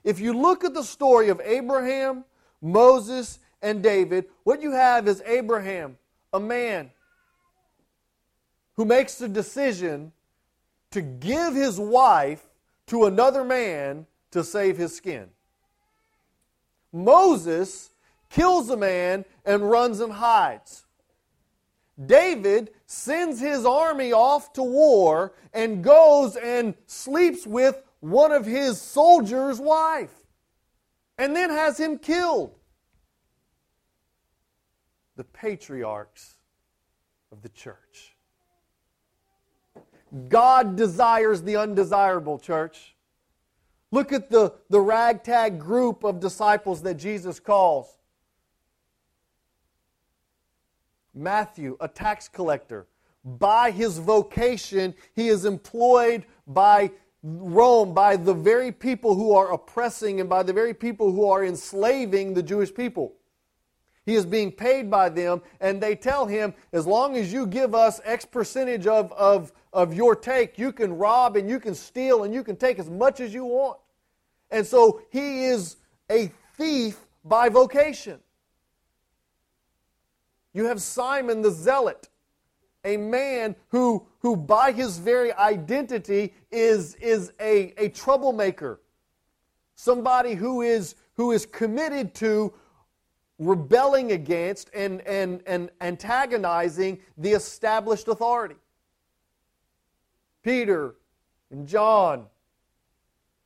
If 0.04 0.20
you 0.20 0.34
look 0.34 0.66
at 0.66 0.74
the 0.74 0.84
story 0.84 1.30
of 1.30 1.40
Abraham, 1.42 2.26
Moses, 2.62 3.40
and 3.62 3.82
David, 3.82 4.26
what 4.44 4.62
you 4.62 4.72
have 4.72 5.08
is 5.08 5.24
Abraham, 5.26 5.98
a 6.34 6.42
man 6.42 6.92
who 8.74 8.84
makes 8.84 9.18
the 9.18 9.30
decision 9.30 10.12
to 10.92 11.02
give 11.02 11.56
his 11.56 11.80
wife 11.80 12.51
to 12.92 13.06
another 13.06 13.46
man 13.46 14.06
to 14.32 14.44
save 14.44 14.78
his 14.78 14.94
skin. 14.94 15.30
Moses 16.92 17.92
kills 18.30 18.70
a 18.70 18.76
man, 18.76 19.24
and 19.46 19.70
runs 19.70 20.02
and 20.02 20.12
hides. 20.12 20.86
David 22.06 22.72
sends 22.86 23.40
his 23.40 23.66
army 23.66 24.12
off 24.12 24.52
to 24.54 24.64
war 24.64 25.34
and 25.54 25.82
goes 25.82 26.36
and 26.36 26.74
sleeps 26.86 27.48
with 27.48 27.82
one 28.02 28.34
of 28.34 28.46
his 28.46 28.82
soldiers' 28.82 29.60
wife 29.60 30.14
and 31.18 31.34
then 31.34 31.50
has 31.50 31.80
him 31.80 31.98
killed. 31.98 32.56
The 35.16 35.24
patriarchs 35.24 36.36
of 37.32 37.42
the 37.42 37.50
church. 37.50 38.11
God 40.30 40.76
desires 40.76 41.42
the 41.42 41.56
undesirable, 41.56 42.38
church. 42.38 42.96
Look 43.92 44.12
at 44.12 44.30
the, 44.30 44.54
the 44.70 44.80
ragtag 44.80 45.60
group 45.60 46.04
of 46.04 46.20
disciples 46.20 46.82
that 46.84 46.96
Jesus 46.96 47.40
calls. 47.40 47.98
Matthew, 51.14 51.78
a 51.80 51.88
tax 51.88 52.28
collector. 52.28 52.88
By 53.24 53.72
his 53.72 53.98
vocation, 53.98 54.96
he 55.14 55.28
is 55.28 55.46
employed 55.46 56.26
by 56.48 56.92
Rome, 57.24 57.94
by 57.94 58.16
the 58.16 58.34
very 58.34 58.72
people 58.72 59.14
who 59.14 59.34
are 59.34 59.54
oppressing 59.54 60.20
and 60.20 60.30
by 60.30 60.42
the 60.42 60.54
very 60.54 60.74
people 60.74 61.12
who 61.12 61.30
are 61.30 61.46
enslaving 61.46 62.34
the 62.34 62.42
Jewish 62.42 62.74
people. 62.74 63.14
He 64.06 64.16
is 64.16 64.26
being 64.26 64.52
paid 64.52 64.90
by 64.90 65.10
them, 65.10 65.44
and 65.60 65.80
they 65.80 65.96
tell 65.96 66.26
him, 66.26 66.56
as 66.74 66.88
long 66.88 67.16
as 67.16 67.32
you 67.32 67.46
give 67.46 67.76
us 67.76 68.02
X 68.04 68.26
percentage 68.26 68.88
of, 68.88 69.12
of, 69.14 69.54
of 69.74 69.94
your 69.94 70.16
take, 70.16 70.58
you 70.58 70.72
can 70.72 70.98
rob 70.98 71.36
and 71.38 71.50
you 71.50 71.60
can 71.60 71.76
steal 71.76 72.24
and 72.24 72.34
you 72.34 72.44
can 72.44 72.56
take 72.56 72.80
as 72.80 72.90
much 72.90 73.20
as 73.20 73.34
you 73.34 73.46
want. 73.46 73.78
And 74.50 74.66
so 74.66 75.02
he 75.12 75.46
is 75.46 75.78
a 76.10 76.32
thief 76.58 77.00
by 77.24 77.50
vocation. 77.50 78.20
You 80.54 80.66
have 80.66 80.82
Simon 80.82 81.42
the 81.42 81.52
Zealot, 81.52 82.10
a 82.84 82.98
man 82.98 83.56
who, 83.70 84.06
who 84.20 84.36
by 84.36 84.74
his 84.74 84.98
very 84.98 85.32
identity 85.34 86.34
is, 86.52 86.96
is 86.96 87.32
a, 87.40 87.74
a 87.78 87.90
troublemaker, 87.90 88.82
somebody 89.76 90.34
who 90.34 90.62
is, 90.62 90.96
who 91.14 91.32
is 91.32 91.46
committed 91.46 92.14
to 92.16 92.54
rebelling 93.40 94.12
against 94.12 94.70
and, 94.74 95.02
and, 95.02 95.42
and 95.48 95.72
antagonizing 95.80 97.00
the 97.18 97.32
established 97.32 98.10
authority. 98.10 98.56
Peter 100.44 100.96
and 101.50 101.68
John, 101.68 102.26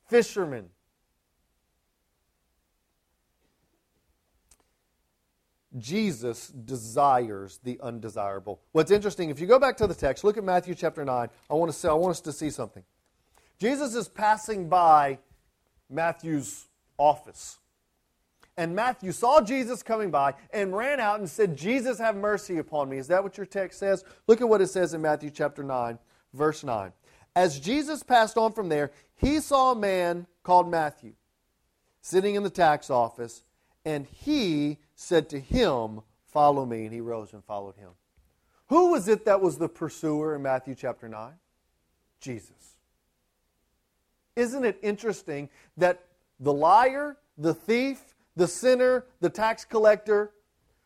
fishermen, 0.08 0.70
Jesus 5.78 6.48
desires 6.48 7.60
the 7.62 7.78
undesirable. 7.82 8.60
What's 8.72 8.90
interesting, 8.90 9.30
if 9.30 9.40
you 9.40 9.46
go 9.46 9.58
back 9.58 9.76
to 9.78 9.86
the 9.86 9.94
text, 9.94 10.24
look 10.24 10.38
at 10.38 10.44
Matthew 10.44 10.74
chapter 10.74 11.04
9. 11.04 11.28
I 11.50 11.54
want, 11.54 11.70
to 11.70 11.76
say, 11.76 11.88
I 11.88 11.92
want 11.92 12.12
us 12.12 12.20
to 12.22 12.32
see 12.32 12.50
something. 12.50 12.82
Jesus 13.58 13.94
is 13.94 14.08
passing 14.08 14.68
by 14.68 15.18
Matthew's 15.90 16.66
office. 16.98 17.58
And 18.58 18.74
Matthew 18.74 19.12
saw 19.12 19.42
Jesus 19.42 19.82
coming 19.82 20.10
by 20.10 20.34
and 20.50 20.74
ran 20.74 20.98
out 20.98 21.18
and 21.18 21.28
said, 21.28 21.56
Jesus, 21.56 21.98
have 21.98 22.16
mercy 22.16 22.56
upon 22.56 22.88
me. 22.88 22.96
Is 22.96 23.08
that 23.08 23.22
what 23.22 23.36
your 23.36 23.44
text 23.44 23.78
says? 23.78 24.02
Look 24.26 24.40
at 24.40 24.48
what 24.48 24.62
it 24.62 24.68
says 24.68 24.94
in 24.94 25.02
Matthew 25.02 25.30
chapter 25.30 25.62
9, 25.62 25.98
verse 26.32 26.64
9. 26.64 26.92
As 27.34 27.60
Jesus 27.60 28.02
passed 28.02 28.36
on 28.38 28.52
from 28.52 28.68
there, 28.68 28.92
he 29.16 29.40
saw 29.40 29.72
a 29.72 29.76
man 29.76 30.26
called 30.42 30.70
Matthew 30.70 31.12
sitting 32.00 32.36
in 32.36 32.42
the 32.42 32.50
tax 32.50 32.88
office, 32.88 33.42
and 33.84 34.06
he 34.06 34.78
said 34.94 35.28
to 35.30 35.40
him, 35.40 36.00
Follow 36.26 36.66
me. 36.66 36.84
And 36.84 36.92
he 36.92 37.00
rose 37.00 37.32
and 37.32 37.42
followed 37.44 37.76
him. 37.76 37.90
Who 38.68 38.90
was 38.90 39.08
it 39.08 39.24
that 39.24 39.40
was 39.40 39.58
the 39.58 39.68
pursuer 39.68 40.34
in 40.34 40.42
Matthew 40.42 40.74
chapter 40.74 41.08
9? 41.08 41.32
Jesus. 42.20 42.76
Isn't 44.34 44.64
it 44.64 44.78
interesting 44.82 45.48
that 45.76 46.04
the 46.38 46.52
liar, 46.52 47.16
the 47.38 47.54
thief, 47.54 48.14
the 48.36 48.46
sinner, 48.46 49.06
the 49.20 49.30
tax 49.30 49.64
collector, 49.64 50.32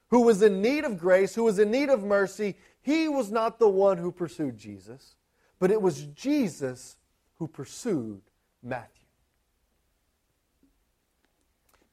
who 0.09 0.20
was 0.23 0.42
in 0.42 0.62
need 0.62 0.85
of 0.85 0.99
grace, 0.99 1.35
who 1.35 1.44
was 1.44 1.59
in 1.59 1.70
need 1.70 1.88
of 1.88 2.04
mercy, 2.04 2.56
he 2.80 3.09
was 3.09 3.30
not 3.30 3.59
the 3.59 3.68
one 3.68 3.99
who 3.99 4.12
pursued 4.12 4.56
Jesus, 4.56 5.16
but 5.61 5.71
it 5.71 5.81
was 5.81 6.02
Jesus 6.07 6.97
who 7.38 7.47
pursued 7.47 8.23
Matthew. 8.62 9.05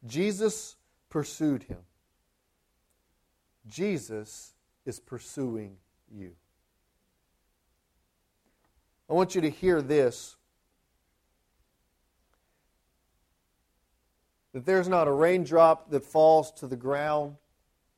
Jesus 0.08 0.76
pursued 1.10 1.64
him. 1.64 1.80
Jesus 3.68 4.54
is 4.86 5.00
pursuing 5.00 5.76
you. 6.12 6.32
I 9.10 9.14
want 9.14 9.36
you 9.36 9.42
to 9.42 9.50
hear 9.50 9.82
this. 9.82 10.38
that 14.54 14.66
there's 14.66 14.88
not 14.88 15.08
a 15.08 15.12
raindrop 15.12 15.92
that 15.92 16.04
falls 16.04 16.52
to 16.52 16.66
the 16.66 16.76
ground 16.76 17.36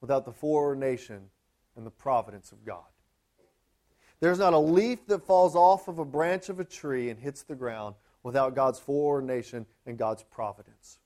without 0.01 0.25
the 0.25 0.31
foreordination 0.33 1.29
and 1.77 1.85
the 1.85 1.91
providence 1.91 2.51
of 2.51 2.65
God. 2.65 2.83
There's 4.21 4.39
not 4.39 4.53
a 4.53 4.59
leaf 4.59 5.05
that 5.07 5.25
falls 5.25 5.55
off 5.55 5.88
of 5.88 5.99
a 5.99 6.05
branch 6.05 6.49
of 6.49 6.59
a 6.59 6.65
tree 6.65 7.09
and 7.09 7.19
hits 7.19 7.43
the 7.43 7.55
ground 7.55 7.95
without 8.23 8.55
God's 8.55 8.79
foreordination 8.79 9.65
and 9.85 9.97
God's 9.97 10.23
providence. 10.23 10.99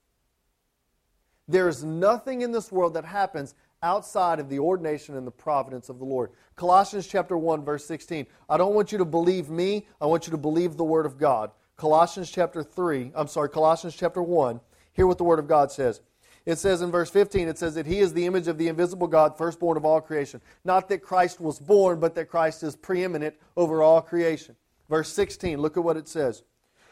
There 1.46 1.68
is 1.68 1.84
nothing 1.84 2.42
in 2.42 2.52
this 2.52 2.72
world 2.72 2.94
that 2.94 3.04
happens 3.04 3.54
outside 3.82 4.40
of 4.40 4.48
the 4.48 4.58
ordination 4.58 5.16
and 5.16 5.26
the 5.26 5.30
providence 5.30 5.88
of 5.88 5.98
the 5.98 6.04
Lord. 6.04 6.30
Colossians 6.56 7.06
chapter 7.06 7.36
1 7.36 7.64
verse 7.64 7.84
16. 7.84 8.26
I 8.48 8.56
don't 8.56 8.74
want 8.74 8.90
you 8.90 8.98
to 8.98 9.04
believe 9.04 9.50
me, 9.50 9.86
I 10.00 10.06
want 10.06 10.26
you 10.26 10.30
to 10.30 10.38
believe 10.38 10.76
the 10.76 10.84
word 10.84 11.06
of 11.06 11.18
God. 11.18 11.50
Colossians 11.76 12.30
chapter 12.30 12.62
3, 12.62 13.12
I'm 13.14 13.28
sorry, 13.28 13.50
Colossians 13.50 13.94
chapter 13.94 14.22
1. 14.22 14.60
Hear 14.92 15.06
what 15.06 15.18
the 15.18 15.24
word 15.24 15.38
of 15.38 15.48
God 15.48 15.70
says. 15.70 16.00
It 16.46 16.58
says 16.58 16.82
in 16.82 16.90
verse 16.90 17.10
15, 17.10 17.48
it 17.48 17.58
says 17.58 17.74
that 17.74 17.86
he 17.86 18.00
is 18.00 18.12
the 18.12 18.26
image 18.26 18.48
of 18.48 18.58
the 18.58 18.68
invisible 18.68 19.06
God, 19.06 19.38
firstborn 19.38 19.78
of 19.78 19.84
all 19.84 20.00
creation. 20.00 20.42
Not 20.64 20.88
that 20.90 21.02
Christ 21.02 21.40
was 21.40 21.58
born, 21.58 22.00
but 22.00 22.14
that 22.16 22.28
Christ 22.28 22.62
is 22.62 22.76
preeminent 22.76 23.34
over 23.56 23.82
all 23.82 24.02
creation. 24.02 24.56
Verse 24.90 25.10
16, 25.12 25.58
look 25.58 25.78
at 25.78 25.84
what 25.84 25.96
it 25.96 26.06
says. 26.06 26.42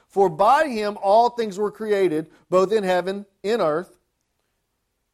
For 0.09 0.31
by 0.31 0.69
him 0.69 0.97
all 1.03 1.31
things 1.31 1.59
were 1.59 1.71
created, 1.71 2.31
both 2.49 2.73
in 2.73 2.83
heaven, 2.85 3.27
in 3.43 3.61
earth, 3.61 3.99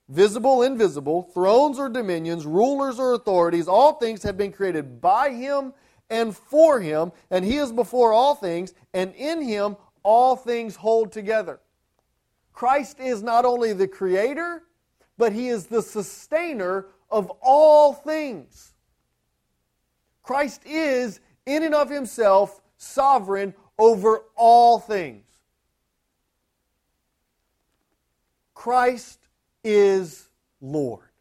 visible, 0.08 0.62
invisible, 0.62 1.22
thrones 1.34 1.78
or 1.78 1.88
dominions, 1.88 2.46
rulers 2.46 2.98
or 2.98 3.14
authorities, 3.14 3.68
all 3.68 3.94
things 3.94 4.22
have 4.22 4.36
been 4.36 4.52
created 4.52 5.00
by 5.00 5.30
him 5.30 5.72
and 6.10 6.36
for 6.36 6.80
him, 6.80 7.12
and 7.30 7.44
he 7.44 7.58
is 7.58 7.70
before 7.70 8.12
all 8.12 8.34
things, 8.34 8.72
and 8.94 9.12
in 9.14 9.42
him 9.42 9.76
all 10.02 10.36
things 10.36 10.76
hold 10.76 11.12
together. 11.12 11.60
Christ 12.58 12.98
is 12.98 13.22
not 13.22 13.44
only 13.44 13.72
the 13.72 13.86
creator, 13.86 14.64
but 15.16 15.32
he 15.32 15.46
is 15.46 15.66
the 15.66 15.80
sustainer 15.80 16.86
of 17.08 17.30
all 17.40 17.92
things. 17.92 18.72
Christ 20.24 20.62
is, 20.66 21.20
in 21.46 21.62
and 21.62 21.72
of 21.72 21.88
himself, 21.88 22.60
sovereign 22.76 23.54
over 23.78 24.24
all 24.34 24.80
things. 24.80 25.24
Christ 28.54 29.20
is 29.62 30.28
Lord. 30.60 31.12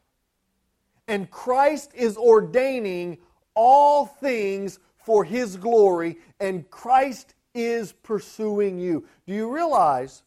And 1.08 1.30
Christ 1.30 1.92
is 1.94 2.18
ordaining 2.18 3.20
all 3.54 4.08
things 4.08 4.80
for 4.98 5.24
His 5.24 5.56
glory, 5.56 6.18
and 6.40 6.68
Christ 6.72 7.36
is 7.54 7.92
pursuing 7.94 8.80
you. 8.80 9.06
Do 9.28 9.36
you 9.36 9.54
realize 9.54 10.24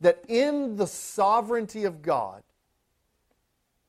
that 0.00 0.22
in 0.28 0.76
the 0.76 0.86
sovereignty 0.86 1.84
of 1.84 2.02
God, 2.02 2.42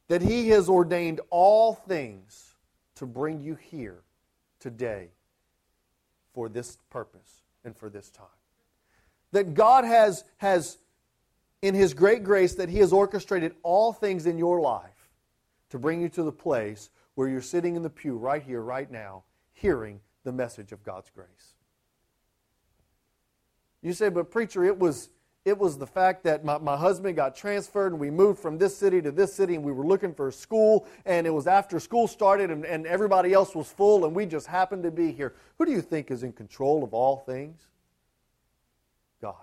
that 0.08 0.22
He 0.22 0.50
has 0.50 0.70
ordained 0.70 1.22
all 1.30 1.74
things 1.74 2.56
to 2.96 3.06
bring 3.06 3.42
you 3.42 3.56
here 3.56 4.04
today 4.60 5.10
for 6.34 6.48
this 6.50 6.78
purpose 6.90 7.42
and 7.64 7.76
for 7.76 7.90
this 7.90 8.10
time? 8.10 8.28
That 9.32 9.54
God 9.54 9.84
has, 9.84 10.24
has 10.38 10.78
in 11.62 11.76
His 11.76 11.94
great 11.94 12.24
grace 12.24 12.56
that 12.56 12.70
He 12.70 12.80
has 12.80 12.94
orchestrated 12.94 13.56
all 13.64 13.92
things 13.92 14.26
in 14.26 14.38
your 14.38 14.62
life 14.62 15.10
to 15.70 15.80
bring 15.80 16.02
you 16.02 16.10
to 16.10 16.24
the 16.24 16.32
place 16.32 16.90
where 17.16 17.28
you're 17.28 17.42
sitting 17.42 17.76
in 17.76 17.82
the 17.82 17.90
pew 17.90 18.18
right 18.18 18.44
here, 18.44 18.62
right 18.62 18.92
now, 18.92 19.24
hearing 19.54 20.00
the 20.24 20.32
message 20.32 20.72
of 20.72 20.84
God's 20.84 21.10
grace. 21.10 21.56
You 23.82 23.94
say, 23.94 24.10
but 24.10 24.32
preacher, 24.32 24.64
it 24.64 24.78
was 24.78 25.10
it 25.46 25.58
was 25.58 25.78
the 25.78 25.88
fact 25.88 26.24
that 26.24 26.44
my, 26.44 26.58
my 26.58 26.76
husband 26.76 27.16
got 27.16 27.36
transferred 27.36 27.92
and 27.92 28.02
we 28.02 28.10
moved 28.10 28.40
from 28.40 28.58
this 28.58 28.76
city 28.76 29.02
to 29.02 29.12
this 29.12 29.34
city 29.34 29.56
and 29.56 29.64
we 29.64 29.72
were 29.72 29.86
looking 29.86 30.14
for 30.14 30.28
a 30.28 30.34
school 30.34 30.88
and 31.06 31.26
it 31.28 31.30
was 31.30 31.48
after 31.48 31.80
school 31.80 32.08
started 32.08 32.50
and, 32.50 32.66
and 32.66 32.88
everybody 32.88 33.32
else 33.32 33.56
was 33.56 33.72
full 33.72 34.06
and 34.06 34.16
we 34.16 34.26
just 34.26 34.48
happened 34.48 34.84
to 34.84 34.92
be 34.92 35.12
here. 35.12 35.36
Who 35.58 35.66
do 35.66 35.72
you 35.72 35.82
think 35.82 36.10
is 36.10 36.24
in 36.24 36.34
control 36.34 36.84
of 36.84 36.94
all 36.94 37.18
things? 37.18 37.62
God 39.22 39.36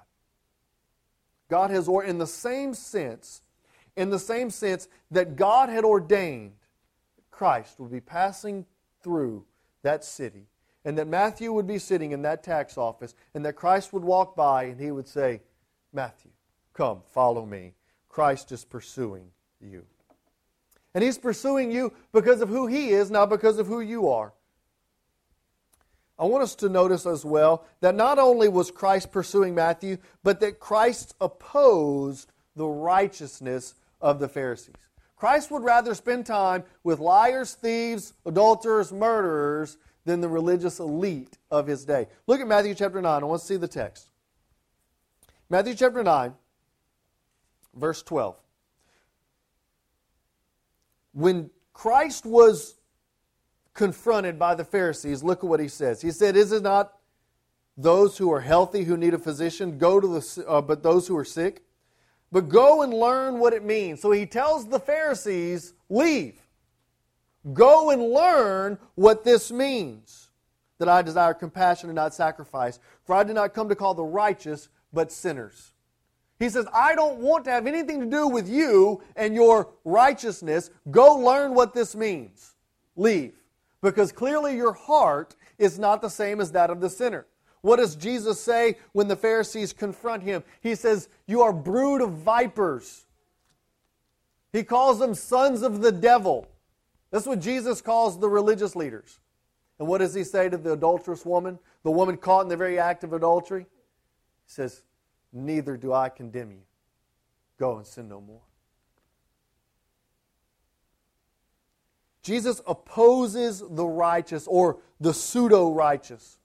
God 1.52 1.70
has, 1.70 1.86
or 1.86 2.02
in 2.02 2.16
the 2.16 2.26
same 2.26 2.72
sense, 2.72 3.42
in 3.94 4.08
the 4.08 4.18
same 4.18 4.48
sense 4.48 4.88
that 5.10 5.36
God 5.36 5.68
had 5.68 5.84
ordained 5.84 6.54
Christ 7.30 7.78
would 7.78 7.92
be 7.92 8.00
passing 8.00 8.64
through 9.02 9.44
that 9.82 10.02
city, 10.02 10.46
and 10.86 10.96
that 10.96 11.08
Matthew 11.08 11.52
would 11.52 11.66
be 11.66 11.78
sitting 11.78 12.12
in 12.12 12.22
that 12.22 12.42
tax 12.42 12.78
office, 12.78 13.14
and 13.34 13.44
that 13.44 13.52
Christ 13.52 13.92
would 13.92 14.02
walk 14.02 14.34
by 14.34 14.64
and 14.64 14.80
he 14.80 14.90
would 14.90 15.06
say, 15.06 15.42
Matthew, 15.92 16.30
come, 16.72 17.02
follow 17.12 17.44
me. 17.44 17.74
Christ 18.08 18.52
is 18.52 18.64
pursuing 18.64 19.30
you. 19.60 19.84
And 20.94 21.02
he's 21.02 21.18
pursuing 21.18 21.70
you 21.70 21.92
because 22.12 22.40
of 22.40 22.48
who 22.48 22.66
he 22.66 22.90
is, 22.90 23.10
not 23.10 23.30
because 23.30 23.58
of 23.58 23.66
who 23.66 23.80
you 23.80 24.08
are. 24.08 24.32
I 26.18 26.24
want 26.26 26.42
us 26.44 26.54
to 26.56 26.68
notice 26.68 27.06
as 27.06 27.24
well 27.24 27.64
that 27.80 27.94
not 27.94 28.18
only 28.18 28.48
was 28.48 28.70
Christ 28.70 29.10
pursuing 29.10 29.54
Matthew, 29.54 29.96
but 30.22 30.40
that 30.40 30.60
Christ 30.60 31.14
opposed 31.20 32.30
the 32.54 32.68
righteousness 32.68 33.74
of 34.00 34.20
the 34.20 34.28
Pharisees. 34.28 34.76
Christ 35.16 35.50
would 35.50 35.64
rather 35.64 35.94
spend 35.94 36.26
time 36.26 36.64
with 36.84 36.98
liars, 36.98 37.54
thieves, 37.54 38.12
adulterers, 38.26 38.92
murderers 38.92 39.78
than 40.04 40.20
the 40.20 40.28
religious 40.28 40.80
elite 40.80 41.38
of 41.50 41.66
his 41.66 41.84
day. 41.84 42.08
Look 42.26 42.40
at 42.40 42.46
Matthew 42.46 42.74
chapter 42.74 43.00
9. 43.00 43.22
I 43.22 43.24
want 43.24 43.40
to 43.40 43.46
see 43.46 43.56
the 43.56 43.68
text. 43.68 44.11
Matthew 45.48 45.74
chapter 45.74 46.02
9, 46.02 46.34
verse 47.74 48.02
12. 48.02 48.36
When 51.12 51.50
Christ 51.72 52.24
was 52.24 52.76
confronted 53.74 54.38
by 54.38 54.54
the 54.54 54.64
Pharisees, 54.64 55.22
look 55.22 55.44
at 55.44 55.48
what 55.48 55.60
he 55.60 55.68
says. 55.68 56.00
He 56.00 56.10
said, 56.10 56.36
Is 56.36 56.52
it 56.52 56.62
not 56.62 56.94
those 57.76 58.18
who 58.18 58.32
are 58.32 58.40
healthy 58.40 58.84
who 58.84 58.96
need 58.96 59.14
a 59.14 59.18
physician, 59.18 59.78
go 59.78 60.00
to 60.00 60.06
the, 60.06 60.44
uh, 60.48 60.60
but 60.60 60.82
those 60.82 61.06
who 61.06 61.16
are 61.16 61.24
sick? 61.24 61.62
But 62.30 62.48
go 62.48 62.80
and 62.80 62.94
learn 62.94 63.38
what 63.38 63.52
it 63.52 63.62
means. 63.62 64.00
So 64.00 64.10
he 64.10 64.24
tells 64.24 64.66
the 64.66 64.80
Pharisees, 64.80 65.74
Leave. 65.90 66.40
Go 67.52 67.90
and 67.90 68.02
learn 68.02 68.78
what 68.94 69.24
this 69.24 69.50
means. 69.50 70.30
That 70.78 70.88
I 70.88 71.02
desire 71.02 71.34
compassion 71.34 71.90
and 71.90 71.96
not 71.96 72.14
sacrifice. 72.14 72.78
For 73.04 73.14
I 73.14 73.22
did 73.22 73.34
not 73.34 73.52
come 73.52 73.68
to 73.68 73.76
call 73.76 73.94
the 73.94 74.02
righteous, 74.02 74.68
but 74.92 75.12
sinners. 75.12 75.72
He 76.38 76.48
says, 76.48 76.66
I 76.72 76.94
don't 76.94 77.18
want 77.18 77.44
to 77.44 77.50
have 77.50 77.66
anything 77.66 78.00
to 78.00 78.06
do 78.06 78.26
with 78.28 78.48
you 78.48 79.02
and 79.14 79.34
your 79.34 79.68
righteousness. 79.84 80.70
Go 80.90 81.16
learn 81.16 81.54
what 81.54 81.72
this 81.72 81.94
means. 81.94 82.54
Leave 82.96 83.34
because 83.82 84.12
clearly 84.12 84.56
your 84.56 84.72
heart 84.72 85.34
is 85.58 85.78
not 85.78 86.00
the 86.00 86.08
same 86.08 86.40
as 86.40 86.52
that 86.52 86.70
of 86.70 86.80
the 86.80 86.88
sinner. 86.88 87.26
What 87.60 87.76
does 87.76 87.94
Jesus 87.94 88.40
say 88.40 88.78
when 88.92 89.08
the 89.08 89.16
Pharisees 89.16 89.72
confront 89.72 90.22
him? 90.22 90.42
He 90.60 90.74
says, 90.74 91.08
You 91.26 91.42
are 91.42 91.52
brood 91.52 92.00
of 92.00 92.12
vipers. 92.12 93.04
He 94.52 94.62
calls 94.62 94.98
them 94.98 95.14
sons 95.14 95.62
of 95.62 95.80
the 95.80 95.92
devil. 95.92 96.48
That's 97.10 97.26
what 97.26 97.40
Jesus 97.40 97.80
calls 97.80 98.18
the 98.18 98.28
religious 98.28 98.74
leaders. 98.74 99.20
And 99.78 99.88
what 99.88 99.98
does 99.98 100.14
he 100.14 100.24
say 100.24 100.48
to 100.48 100.56
the 100.56 100.72
adulterous 100.72 101.24
woman, 101.24 101.58
the 101.82 101.90
woman 101.90 102.16
caught 102.16 102.42
in 102.42 102.48
the 102.48 102.56
very 102.56 102.78
act 102.78 103.04
of 103.04 103.12
adultery? 103.12 103.66
Says, 104.52 104.82
Neither 105.32 105.78
do 105.78 105.94
I 105.94 106.10
condemn 106.10 106.50
you. 106.50 106.60
Go 107.58 107.78
and 107.78 107.86
sin 107.86 108.06
no 108.08 108.20
more. 108.20 108.42
Jesus 112.22 112.60
opposes 112.66 113.62
the 113.66 113.86
righteous 113.86 114.46
or 114.46 114.78
the 115.00 115.14
pseudo 115.14 115.72
righteous. 115.72 116.38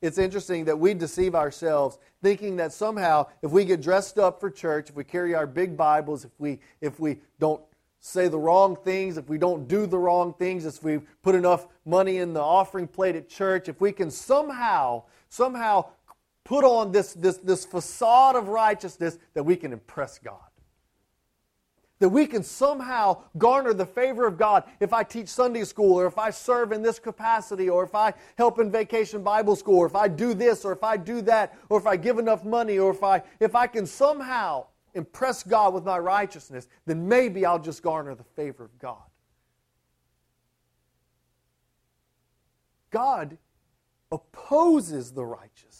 It's 0.00 0.16
interesting 0.16 0.64
that 0.64 0.78
we 0.78 0.94
deceive 0.94 1.34
ourselves 1.34 1.98
thinking 2.22 2.56
that 2.56 2.72
somehow 2.72 3.26
if 3.42 3.50
we 3.50 3.66
get 3.66 3.82
dressed 3.82 4.18
up 4.18 4.40
for 4.40 4.50
church, 4.50 4.88
if 4.88 4.96
we 4.96 5.04
carry 5.04 5.34
our 5.34 5.46
big 5.46 5.76
Bibles, 5.76 6.24
if 6.24 6.32
we, 6.38 6.58
if 6.80 6.98
we 6.98 7.18
don't 7.38 7.62
say 8.00 8.28
the 8.28 8.38
wrong 8.38 8.74
things, 8.74 9.16
if 9.18 9.28
we 9.28 9.38
don't 9.38 9.68
do 9.68 9.86
the 9.86 9.98
wrong 9.98 10.34
things, 10.34 10.64
if 10.64 10.82
we 10.82 10.98
put 11.22 11.34
enough 11.34 11.68
money 11.84 12.16
in 12.16 12.32
the 12.32 12.40
offering 12.40 12.88
plate 12.88 13.14
at 13.14 13.28
church, 13.28 13.68
if 13.68 13.80
we 13.80 13.92
can 13.92 14.10
somehow, 14.10 15.04
somehow 15.28 15.84
put 16.44 16.64
on 16.64 16.92
this, 16.92 17.12
this, 17.14 17.38
this 17.38 17.64
facade 17.64 18.36
of 18.36 18.48
righteousness, 18.48 19.18
that 19.34 19.44
we 19.44 19.56
can 19.56 19.72
impress 19.72 20.18
God 20.18 20.40
that 22.02 22.08
we 22.08 22.26
can 22.26 22.42
somehow 22.42 23.16
garner 23.38 23.72
the 23.72 23.86
favor 23.86 24.26
of 24.26 24.36
God 24.36 24.64
if 24.80 24.92
I 24.92 25.04
teach 25.04 25.28
Sunday 25.28 25.62
school 25.62 25.92
or 25.92 26.06
if 26.06 26.18
I 26.18 26.30
serve 26.30 26.72
in 26.72 26.82
this 26.82 26.98
capacity 26.98 27.70
or 27.70 27.84
if 27.84 27.94
I 27.94 28.12
help 28.36 28.58
in 28.58 28.72
vacation 28.72 29.22
Bible 29.22 29.54
school 29.54 29.78
or 29.78 29.86
if 29.86 29.94
I 29.94 30.08
do 30.08 30.34
this 30.34 30.64
or 30.64 30.72
if 30.72 30.82
I 30.82 30.96
do 30.96 31.22
that 31.22 31.56
or 31.68 31.78
if 31.78 31.86
I 31.86 31.96
give 31.96 32.18
enough 32.18 32.44
money 32.44 32.76
or 32.76 32.90
if 32.90 33.04
I 33.04 33.22
if 33.38 33.54
I 33.54 33.68
can 33.68 33.86
somehow 33.86 34.66
impress 34.94 35.44
God 35.44 35.74
with 35.74 35.84
my 35.84 35.96
righteousness, 35.96 36.66
then 36.86 37.06
maybe 37.06 37.46
I'll 37.46 37.60
just 37.60 37.84
garner 37.84 38.16
the 38.16 38.24
favor 38.24 38.64
of 38.64 38.76
God. 38.80 38.98
God 42.90 43.38
opposes 44.10 45.12
the 45.12 45.24
righteous. 45.24 45.71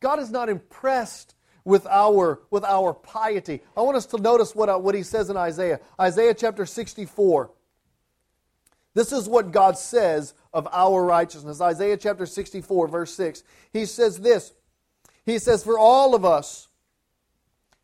God 0.00 0.20
is 0.20 0.30
not 0.30 0.48
impressed 0.48 1.34
with 1.64 1.86
our, 1.86 2.40
with 2.50 2.64
our 2.64 2.94
piety. 2.94 3.60
I 3.76 3.82
want 3.82 3.96
us 3.96 4.06
to 4.06 4.18
notice 4.18 4.54
what, 4.54 4.68
uh, 4.68 4.78
what 4.78 4.94
he 4.94 5.02
says 5.02 5.28
in 5.28 5.36
Isaiah. 5.36 5.80
Isaiah 6.00 6.34
chapter 6.34 6.64
64. 6.64 7.50
This 8.94 9.12
is 9.12 9.28
what 9.28 9.52
God 9.52 9.76
says 9.76 10.34
of 10.52 10.66
our 10.72 11.04
righteousness. 11.04 11.60
Isaiah 11.60 11.96
chapter 11.96 12.26
64, 12.26 12.88
verse 12.88 13.14
6. 13.14 13.44
He 13.72 13.84
says 13.84 14.18
this 14.18 14.52
He 15.24 15.38
says, 15.38 15.62
For 15.62 15.78
all 15.78 16.14
of 16.14 16.24
us 16.24 16.68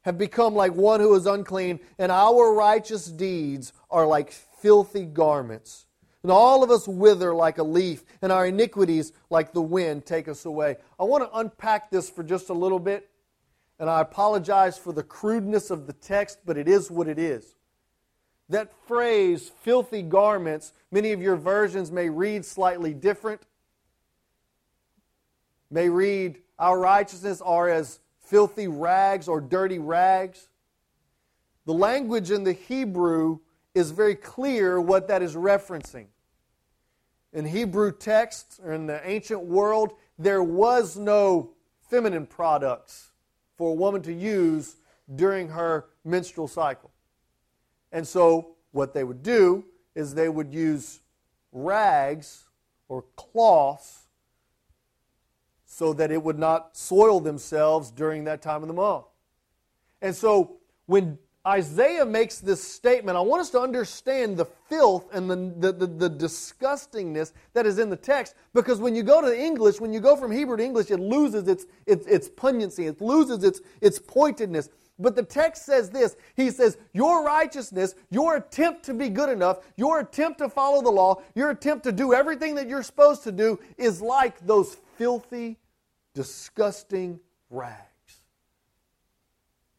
have 0.02 0.18
become 0.18 0.54
like 0.54 0.74
one 0.74 1.00
who 1.00 1.14
is 1.14 1.26
unclean, 1.26 1.80
and 1.98 2.10
our 2.10 2.52
righteous 2.52 3.06
deeds 3.06 3.72
are 3.90 4.06
like 4.06 4.32
filthy 4.32 5.04
garments. 5.04 5.86
And 6.24 6.32
all 6.32 6.64
of 6.64 6.70
us 6.70 6.88
wither 6.88 7.34
like 7.34 7.58
a 7.58 7.62
leaf, 7.62 8.02
and 8.22 8.32
our 8.32 8.46
iniquities, 8.46 9.12
like 9.28 9.52
the 9.52 9.60
wind, 9.60 10.06
take 10.06 10.26
us 10.26 10.46
away. 10.46 10.76
I 10.98 11.04
want 11.04 11.22
to 11.22 11.38
unpack 11.38 11.90
this 11.90 12.08
for 12.08 12.22
just 12.24 12.48
a 12.48 12.54
little 12.54 12.78
bit, 12.78 13.10
and 13.78 13.90
I 13.90 14.00
apologize 14.00 14.78
for 14.78 14.94
the 14.94 15.02
crudeness 15.02 15.70
of 15.70 15.86
the 15.86 15.92
text, 15.92 16.38
but 16.46 16.56
it 16.56 16.66
is 16.66 16.90
what 16.90 17.08
it 17.08 17.18
is. 17.18 17.54
That 18.48 18.72
phrase, 18.88 19.52
filthy 19.60 20.00
garments, 20.00 20.72
many 20.90 21.12
of 21.12 21.20
your 21.20 21.36
versions 21.36 21.92
may 21.92 22.08
read 22.08 22.46
slightly 22.46 22.94
different. 22.94 23.42
May 25.70 25.90
read, 25.90 26.38
Our 26.58 26.78
righteousness 26.78 27.42
are 27.42 27.68
as 27.68 28.00
filthy 28.20 28.66
rags 28.66 29.28
or 29.28 29.42
dirty 29.42 29.78
rags. 29.78 30.48
The 31.66 31.74
language 31.74 32.30
in 32.30 32.44
the 32.44 32.54
Hebrew 32.54 33.40
is 33.74 33.90
very 33.90 34.14
clear 34.14 34.80
what 34.80 35.08
that 35.08 35.20
is 35.20 35.34
referencing. 35.34 36.06
In 37.34 37.44
Hebrew 37.44 37.90
texts 37.90 38.60
or 38.64 38.72
in 38.72 38.86
the 38.86 39.06
ancient 39.06 39.42
world, 39.42 39.94
there 40.18 40.42
was 40.42 40.96
no 40.96 41.50
feminine 41.90 42.26
products 42.26 43.10
for 43.56 43.70
a 43.70 43.74
woman 43.74 44.02
to 44.02 44.12
use 44.12 44.76
during 45.16 45.48
her 45.48 45.86
menstrual 46.04 46.46
cycle. 46.46 46.92
And 47.90 48.06
so, 48.06 48.54
what 48.70 48.94
they 48.94 49.02
would 49.04 49.22
do 49.22 49.64
is 49.96 50.14
they 50.14 50.28
would 50.28 50.52
use 50.52 51.00
rags 51.52 52.44
or 52.88 53.04
cloths 53.16 54.04
so 55.66 55.92
that 55.92 56.12
it 56.12 56.22
would 56.22 56.38
not 56.38 56.76
soil 56.76 57.18
themselves 57.18 57.90
during 57.90 58.24
that 58.24 58.42
time 58.42 58.62
of 58.62 58.68
the 58.68 58.74
month. 58.74 59.06
And 60.00 60.14
so, 60.14 60.58
when 60.86 61.18
Isaiah 61.46 62.06
makes 62.06 62.38
this 62.38 62.62
statement. 62.62 63.18
I 63.18 63.20
want 63.20 63.42
us 63.42 63.50
to 63.50 63.60
understand 63.60 64.38
the 64.38 64.46
filth 64.46 65.08
and 65.12 65.30
the, 65.30 65.36
the, 65.36 65.72
the, 65.72 65.86
the, 65.86 66.10
disgustingness 66.10 67.32
that 67.52 67.66
is 67.66 67.78
in 67.78 67.90
the 67.90 67.96
text 67.96 68.34
because 68.54 68.78
when 68.78 68.96
you 68.96 69.02
go 69.02 69.20
to 69.20 69.38
English, 69.38 69.78
when 69.78 69.92
you 69.92 70.00
go 70.00 70.16
from 70.16 70.32
Hebrew 70.32 70.56
to 70.56 70.64
English, 70.64 70.90
it 70.90 71.00
loses 71.00 71.46
its, 71.46 71.66
its, 71.84 72.06
its 72.06 72.30
pungency, 72.30 72.86
it 72.86 72.98
loses 73.02 73.44
its, 73.44 73.60
its 73.82 73.98
pointedness. 73.98 74.70
But 74.98 75.16
the 75.16 75.22
text 75.22 75.66
says 75.66 75.90
this 75.90 76.16
He 76.34 76.50
says, 76.50 76.78
Your 76.94 77.24
righteousness, 77.24 77.94
your 78.10 78.36
attempt 78.36 78.84
to 78.84 78.94
be 78.94 79.10
good 79.10 79.28
enough, 79.28 79.58
your 79.76 80.00
attempt 80.00 80.38
to 80.38 80.48
follow 80.48 80.80
the 80.80 80.90
law, 80.90 81.20
your 81.34 81.50
attempt 81.50 81.84
to 81.84 81.92
do 81.92 82.14
everything 82.14 82.54
that 82.54 82.68
you're 82.68 82.82
supposed 82.82 83.24
to 83.24 83.32
do 83.32 83.58
is 83.76 84.00
like 84.00 84.38
those 84.46 84.76
filthy, 84.96 85.58
disgusting 86.14 87.20
rags. 87.50 87.80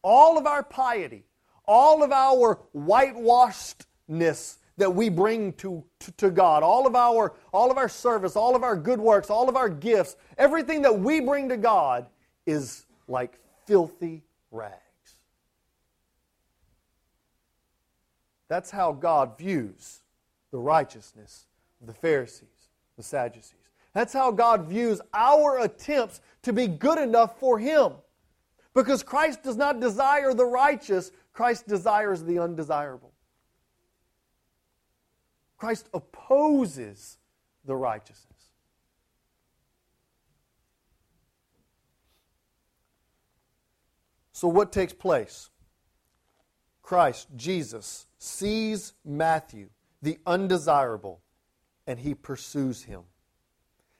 All 0.02 0.38
of 0.38 0.46
our 0.46 0.62
piety, 0.62 1.25
all 1.66 2.02
of 2.02 2.12
our 2.12 2.60
whitewashedness 2.74 4.56
that 4.78 4.94
we 4.94 5.08
bring 5.08 5.52
to, 5.54 5.82
to, 6.00 6.12
to, 6.12 6.30
God, 6.30 6.62
all 6.62 6.86
of, 6.86 6.94
our, 6.94 7.34
all 7.52 7.70
of 7.70 7.78
our 7.78 7.88
service, 7.88 8.36
all 8.36 8.54
of 8.54 8.62
our 8.62 8.76
good 8.76 9.00
works, 9.00 9.30
all 9.30 9.48
of 9.48 9.56
our 9.56 9.68
gifts, 9.68 10.16
everything 10.36 10.82
that 10.82 10.98
we 10.98 11.20
bring 11.20 11.48
to 11.48 11.56
God 11.56 12.06
is 12.44 12.84
like 13.08 13.38
filthy 13.66 14.22
rags. 14.50 14.74
That's 18.48 18.70
how 18.70 18.92
God 18.92 19.38
views 19.38 20.00
the 20.52 20.58
righteousness 20.58 21.46
of 21.80 21.86
the 21.86 21.94
Pharisees, 21.94 22.68
the 22.96 23.02
Sadducees. 23.02 23.54
That's 23.92 24.12
how 24.12 24.30
God 24.30 24.66
views 24.66 25.00
our 25.14 25.60
attempts 25.60 26.20
to 26.42 26.52
be 26.52 26.66
good 26.68 26.98
enough 26.98 27.40
for 27.40 27.58
Him. 27.58 27.92
Because 28.74 29.02
Christ 29.02 29.42
does 29.42 29.56
not 29.56 29.80
desire 29.80 30.34
the 30.34 30.44
righteous, 30.44 31.10
Christ 31.36 31.68
desires 31.68 32.24
the 32.24 32.38
undesirable. 32.38 33.12
Christ 35.58 35.86
opposes 35.92 37.18
the 37.66 37.76
righteousness. 37.76 38.52
So, 44.32 44.48
what 44.48 44.72
takes 44.72 44.94
place? 44.94 45.50
Christ, 46.80 47.28
Jesus, 47.36 48.06
sees 48.18 48.94
Matthew, 49.04 49.68
the 50.00 50.18
undesirable, 50.24 51.20
and 51.86 51.98
he 51.98 52.14
pursues 52.14 52.84
him. 52.84 53.02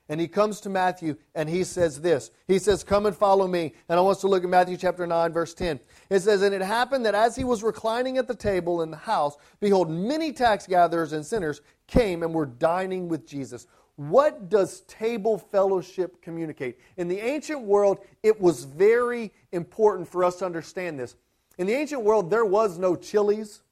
And 0.09 0.21
he 0.21 0.29
comes 0.29 0.61
to 0.61 0.69
Matthew 0.69 1.17
and 1.35 1.49
he 1.49 1.65
says 1.65 2.01
this. 2.01 2.31
He 2.47 2.59
says, 2.59 2.85
Come 2.85 3.07
and 3.07 3.17
follow 3.17 3.49
me. 3.49 3.75
And 3.89 3.99
I 3.99 4.03
want 4.03 4.17
us 4.17 4.21
to 4.21 4.29
look 4.29 4.45
at 4.45 4.51
Matthew 4.51 4.77
chapter 4.77 5.07
9, 5.07 5.33
verse 5.33 5.53
10. 5.53 5.81
It 6.11 6.21
says, 6.21 6.43
And 6.43 6.55
it 6.55 6.63
happened 6.63 7.05
that 7.07 7.15
as 7.15 7.35
he 7.35 7.43
was 7.43 7.63
reclining 7.63 8.17
at 8.17 8.29
the 8.29 8.35
table 8.35 8.83
in 8.83 8.91
the 8.91 8.97
house, 8.97 9.37
behold, 9.59 9.91
many 9.91 10.33
tax 10.33 10.67
gatherers 10.67 11.13
and 11.13 11.27
sinners 11.27 11.61
came 11.89 12.23
and 12.23 12.33
were 12.33 12.47
dining 12.47 13.09
with 13.09 13.27
Jesus. 13.27 13.67
What 13.97 14.51
does 14.51 14.83
table 14.83 15.39
fellowship 15.39 16.21
communicate? 16.23 16.79
In 16.97 17.09
the 17.09 17.19
ancient 17.19 17.63
world, 17.63 17.99
it 18.23 18.41
was 18.41 18.65
very 18.65 19.33
important 19.53 20.07
for 20.07 20.23
us 20.23 20.37
to 20.37 20.47
understand 20.47 21.01
this. 21.01 21.17
In 21.59 21.67
the 21.67 21.73
ancient 21.73 22.03
world, 22.03 22.31
there 22.31 22.45
was 22.45 22.79
no 22.79 22.95
Chili's, 22.95 23.63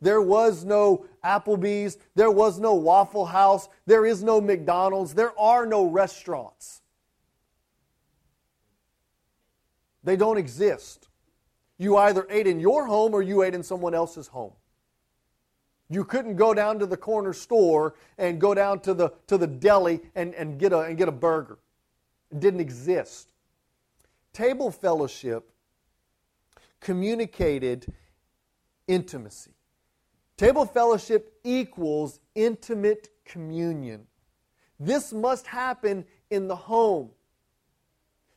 there 0.00 0.20
was 0.20 0.64
no 0.64 1.06
Applebee's. 1.24 1.98
There 2.14 2.30
was 2.30 2.58
no 2.58 2.74
Waffle 2.74 3.26
House. 3.26 3.68
There 3.86 4.04
is 4.04 4.22
no 4.22 4.40
McDonald's. 4.40 5.14
There 5.14 5.38
are 5.38 5.66
no 5.66 5.84
restaurants. 5.84 6.82
They 10.04 10.16
don't 10.16 10.38
exist. 10.38 11.08
You 11.78 11.96
either 11.96 12.26
ate 12.30 12.46
in 12.46 12.60
your 12.60 12.86
home 12.86 13.14
or 13.14 13.22
you 13.22 13.42
ate 13.42 13.54
in 13.54 13.62
someone 13.62 13.94
else's 13.94 14.28
home. 14.28 14.52
You 15.88 16.04
couldn't 16.04 16.36
go 16.36 16.54
down 16.54 16.78
to 16.78 16.86
the 16.86 16.96
corner 16.96 17.32
store 17.32 17.94
and 18.18 18.40
go 18.40 18.54
down 18.54 18.80
to 18.80 18.94
the, 18.94 19.10
to 19.26 19.36
the 19.36 19.46
deli 19.46 20.00
and, 20.14 20.34
and, 20.34 20.58
get 20.58 20.72
a, 20.72 20.80
and 20.80 20.96
get 20.96 21.08
a 21.08 21.12
burger. 21.12 21.58
It 22.30 22.40
didn't 22.40 22.60
exist. 22.60 23.28
Table 24.32 24.70
fellowship 24.70 25.50
communicated 26.80 27.92
intimacy. 28.88 29.52
Table 30.42 30.66
fellowship 30.66 31.38
equals 31.44 32.18
intimate 32.34 33.10
communion. 33.24 34.08
This 34.80 35.12
must 35.12 35.46
happen 35.46 36.04
in 36.30 36.48
the 36.48 36.56
home. 36.56 37.10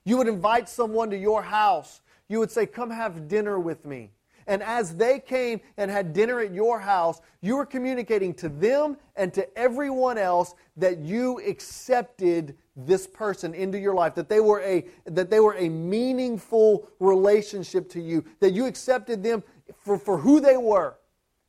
You 0.03 0.17
would 0.17 0.27
invite 0.27 0.69
someone 0.69 1.09
to 1.09 1.17
your 1.17 1.41
house. 1.41 2.01
You 2.27 2.37
would 2.37 2.51
say, 2.51 2.67
Come 2.67 2.91
have 2.91 3.27
dinner 3.27 3.57
with 3.57 3.85
me. 3.85 4.11
And 4.45 4.61
as 4.61 4.95
they 4.95 5.19
came 5.19 5.61
and 5.77 5.89
had 5.89 6.13
dinner 6.13 6.41
at 6.41 6.53
your 6.53 6.79
house, 6.79 7.21
you 7.41 7.55
were 7.55 7.65
communicating 7.65 8.35
to 8.35 8.49
them 8.49 8.97
and 9.15 9.33
to 9.33 9.57
everyone 9.57 10.19
else 10.19 10.53
that 10.77 10.99
you 10.99 11.39
accepted 11.39 12.55
this 12.75 13.07
person 13.07 13.55
into 13.55 13.79
your 13.79 13.95
life, 13.95 14.13
that 14.13 14.29
they 14.29 14.41
were 14.41 14.61
a, 14.61 14.85
that 15.05 15.31
they 15.31 15.39
were 15.39 15.55
a 15.55 15.69
meaningful 15.69 16.87
relationship 16.99 17.89
to 17.89 17.99
you, 17.99 18.23
that 18.41 18.53
you 18.53 18.67
accepted 18.67 19.23
them 19.23 19.43
for, 19.83 19.97
for 19.97 20.19
who 20.19 20.39
they 20.39 20.55
were 20.57 20.97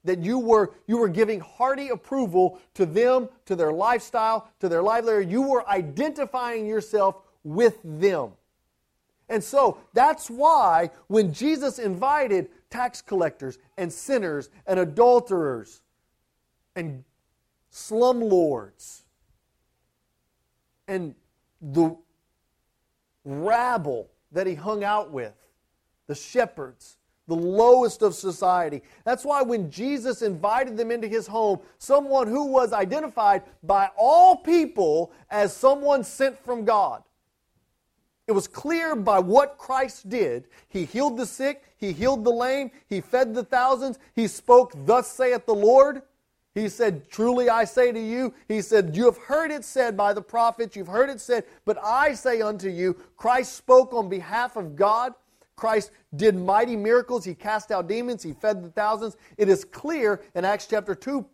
that 0.06 0.20
you 0.20 0.38
were, 0.38 0.72
you 0.86 0.98
were 0.98 1.08
giving 1.08 1.40
hearty 1.40 1.88
approval 1.88 2.60
to 2.74 2.86
them, 2.86 3.28
to 3.44 3.54
their 3.54 3.72
lifestyle, 3.72 4.50
to 4.60 4.68
their 4.68 4.82
livelihood. 4.82 5.30
You 5.30 5.42
were 5.42 5.68
identifying 5.68 6.66
yourself 6.66 7.16
with 7.44 7.78
them. 7.84 8.32
And 9.28 9.42
so 9.42 9.78
that's 9.92 10.30
why 10.30 10.90
when 11.08 11.32
Jesus 11.32 11.78
invited 11.78 12.48
tax 12.70 13.02
collectors 13.02 13.58
and 13.76 13.92
sinners 13.92 14.50
and 14.66 14.78
adulterers 14.78 15.82
and 16.74 17.04
slumlords 17.72 19.02
and 20.86 21.14
the 21.60 21.96
rabble 23.24 24.08
that 24.32 24.46
he 24.46 24.54
hung 24.54 24.84
out 24.84 25.10
with, 25.10 25.34
the 26.06 26.14
shepherds, 26.14 26.95
the 27.28 27.34
lowest 27.34 28.02
of 28.02 28.14
society. 28.14 28.82
That's 29.04 29.24
why 29.24 29.42
when 29.42 29.70
Jesus 29.70 30.22
invited 30.22 30.76
them 30.76 30.90
into 30.90 31.08
his 31.08 31.26
home, 31.26 31.60
someone 31.78 32.28
who 32.28 32.46
was 32.46 32.72
identified 32.72 33.42
by 33.62 33.90
all 33.96 34.36
people 34.36 35.12
as 35.30 35.54
someone 35.54 36.04
sent 36.04 36.38
from 36.44 36.64
God. 36.64 37.02
It 38.26 38.32
was 38.32 38.48
clear 38.48 38.96
by 38.96 39.20
what 39.20 39.56
Christ 39.56 40.08
did. 40.08 40.48
He 40.68 40.84
healed 40.84 41.16
the 41.16 41.26
sick, 41.26 41.62
he 41.76 41.92
healed 41.92 42.24
the 42.24 42.32
lame, 42.32 42.70
he 42.88 43.00
fed 43.00 43.34
the 43.34 43.44
thousands, 43.44 43.98
he 44.14 44.26
spoke, 44.26 44.72
Thus 44.74 45.10
saith 45.10 45.46
the 45.46 45.54
Lord. 45.54 46.02
He 46.54 46.68
said, 46.68 47.08
Truly 47.10 47.50
I 47.50 47.64
say 47.64 47.92
to 47.92 48.00
you, 48.00 48.32
he 48.48 48.62
said, 48.62 48.96
You 48.96 49.04
have 49.04 49.18
heard 49.18 49.50
it 49.50 49.64
said 49.64 49.96
by 49.96 50.12
the 50.12 50.22
prophets, 50.22 50.74
you've 50.74 50.88
heard 50.88 51.10
it 51.10 51.20
said, 51.20 51.44
but 51.66 51.76
I 51.84 52.14
say 52.14 52.40
unto 52.40 52.70
you, 52.70 52.96
Christ 53.16 53.54
spoke 53.54 53.92
on 53.92 54.08
behalf 54.08 54.56
of 54.56 54.74
God. 54.74 55.12
Christ 55.56 55.90
did 56.14 56.36
mighty 56.36 56.76
miracles. 56.76 57.24
He 57.24 57.34
cast 57.34 57.70
out 57.70 57.88
demons. 57.88 58.22
He 58.22 58.32
fed 58.32 58.62
the 58.62 58.70
thousands. 58.70 59.16
It 59.38 59.48
is 59.48 59.64
clear 59.64 60.22
in 60.34 60.44
Acts 60.44 60.66
chapter 60.66 60.94
2, 60.94 61.26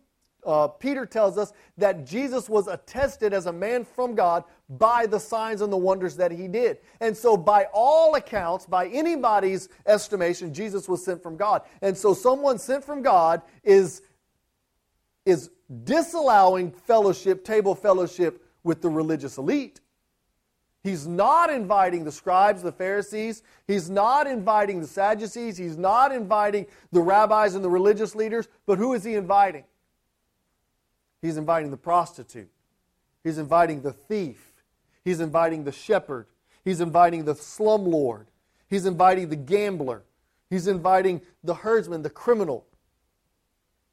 uh, 0.45 0.67
Peter 0.67 1.05
tells 1.05 1.37
us 1.37 1.53
that 1.77 2.05
Jesus 2.05 2.49
was 2.49 2.67
attested 2.67 3.33
as 3.33 3.45
a 3.45 3.53
man 3.53 3.85
from 3.85 4.15
God 4.15 4.43
by 4.69 5.05
the 5.05 5.19
signs 5.19 5.61
and 5.61 5.71
the 5.71 5.77
wonders 5.77 6.15
that 6.17 6.31
he 6.31 6.47
did. 6.47 6.79
And 6.99 7.15
so, 7.15 7.37
by 7.37 7.67
all 7.73 8.15
accounts, 8.15 8.65
by 8.65 8.87
anybody's 8.87 9.69
estimation, 9.85 10.53
Jesus 10.53 10.87
was 10.87 11.03
sent 11.03 11.21
from 11.21 11.37
God. 11.37 11.61
And 11.81 11.97
so, 11.97 12.13
someone 12.13 12.59
sent 12.59 12.83
from 12.83 13.01
God 13.01 13.41
is, 13.63 14.01
is 15.25 15.49
disallowing 15.83 16.71
fellowship, 16.71 17.45
table 17.45 17.75
fellowship 17.75 18.45
with 18.63 18.81
the 18.81 18.89
religious 18.89 19.37
elite. 19.37 19.79
He's 20.83 21.07
not 21.07 21.49
inviting 21.49 22.03
the 22.03 22.11
scribes, 22.11 22.61
the 22.61 22.71
Pharisees. 22.71 23.41
He's 23.67 23.89
not 23.89 24.27
inviting 24.27 24.81
the 24.81 24.87
Sadducees. 24.87 25.57
He's 25.57 25.77
not 25.77 26.11
inviting 26.11 26.67
the 26.91 27.01
rabbis 27.01 27.55
and 27.55 27.63
the 27.63 27.69
religious 27.69 28.15
leaders. 28.15 28.49
But 28.65 28.77
who 28.77 28.93
is 28.93 29.03
he 29.03 29.15
inviting? 29.15 29.63
He's 31.21 31.37
inviting 31.37 31.71
the 31.71 31.77
prostitute. 31.77 32.49
He's 33.23 33.37
inviting 33.37 33.81
the 33.81 33.93
thief. 33.93 34.53
He's 35.05 35.21
inviting 35.21 35.63
the 35.63 35.71
shepherd. 35.71 36.27
He's 36.65 36.81
inviting 36.81 37.23
the 37.23 37.35
slumlord. 37.35 38.25
He's 38.69 38.85
inviting 38.85 39.29
the 39.29 39.37
gambler. 39.37 40.03
He's 40.49 40.67
inviting 40.67 41.21
the 41.45 41.53
herdsman, 41.53 42.01
the 42.01 42.09
criminal. 42.09 42.65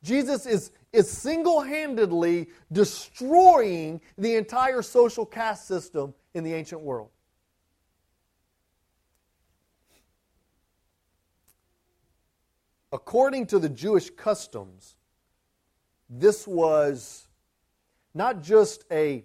Jesus 0.02 0.44
is, 0.44 0.72
is 0.92 1.08
single 1.08 1.60
handedly 1.60 2.48
destroying 2.72 4.00
the 4.18 4.34
entire 4.34 4.82
social 4.82 5.24
caste 5.24 5.68
system 5.68 6.14
in 6.34 6.44
the 6.44 6.54
ancient 6.54 6.80
world. 6.80 7.10
According 12.92 13.46
to 13.46 13.58
the 13.58 13.68
Jewish 13.68 14.10
customs, 14.10 14.96
this 16.08 16.46
was 16.46 17.28
not 18.14 18.42
just 18.42 18.84
a 18.90 19.24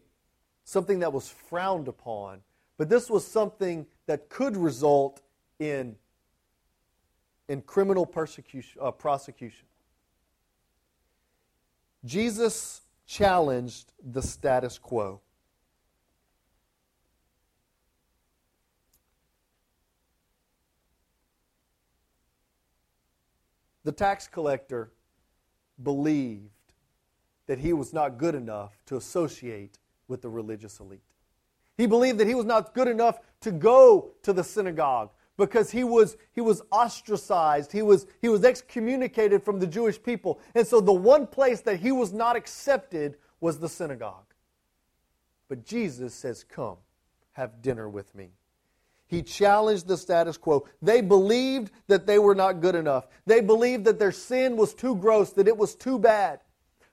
something 0.63 1.00
that 1.00 1.13
was 1.13 1.30
frowned 1.30 1.88
upon, 1.88 2.41
but 2.78 2.89
this 2.89 3.10
was 3.10 3.26
something 3.26 3.86
that 4.08 4.30
could 4.30 4.58
result 4.58 5.22
in, 5.60 5.96
in 7.48 7.62
criminal 7.62 8.06
persecution, 8.06 8.82
uh, 8.82 8.91
prosecution. 8.91 9.65
Jesus 12.04 12.82
challenged 13.08 13.94
the 14.12 14.22
status 14.22 14.78
quo. 14.78 15.22
The 23.86 23.91
tax 23.91 24.28
collector 24.28 24.91
believed 25.82 26.50
that 27.45 27.60
he 27.60 27.71
was 27.71 27.93
not 27.93 28.17
good 28.17 28.34
enough 28.34 28.74
to 28.88 28.98
associate 28.98 29.78
with 30.08 30.24
the 30.24 30.30
religious 30.30 30.80
elite. 30.80 31.02
He 31.78 31.86
believed 31.86 32.17
that 32.17 32.28
he 32.28 32.34
was 32.34 32.45
not 32.45 32.74
good 32.74 32.88
enough 32.88 33.19
to 33.41 33.52
go 33.52 34.12
to 34.24 34.34
the 34.34 34.43
synagogue 34.43 35.12
because 35.38 35.69
he 35.69 35.84
was, 35.84 36.17
he 36.34 36.41
was 36.41 36.63
ostracized. 36.71 37.71
He 37.71 37.84
was, 37.84 38.08
he 38.21 38.30
was 38.30 38.43
excommunicated 38.43 39.43
from 39.43 39.60
the 39.60 39.67
Jewish 39.67 40.02
people. 40.02 40.39
And 40.56 40.65
so 40.65 40.82
the 40.82 40.91
one 40.91 41.28
place 41.28 41.62
that 41.62 41.80
he 41.80 41.91
was 41.91 42.12
not 42.12 42.36
accepted 42.36 43.17
was 43.39 43.60
the 43.60 43.69
synagogue. 43.69 44.34
But 45.48 45.63
Jesus 45.63 46.15
says, 46.15 46.43
Come, 46.43 46.78
have 47.34 47.62
dinner 47.62 47.88
with 47.88 48.15
me. 48.15 48.32
He 49.08 49.22
challenged 49.22 49.88
the 49.88 49.98
status 49.98 50.38
quo. 50.38 50.68
They 50.82 51.02
believed 51.02 51.72
that 51.88 52.08
they 52.08 52.18
were 52.18 52.36
not 52.36 52.62
good 52.62 52.76
enough. 52.76 53.08
They 53.26 53.41
believed 53.41 53.86
that 53.86 54.00
their 54.00 54.12
sin 54.12 54.58
was 54.58 54.74
too 54.74 54.96
gross, 54.96 55.32
that 55.34 55.48
it 55.48 55.58
was 55.58 55.76
too 55.76 56.00
bad. 56.00 56.39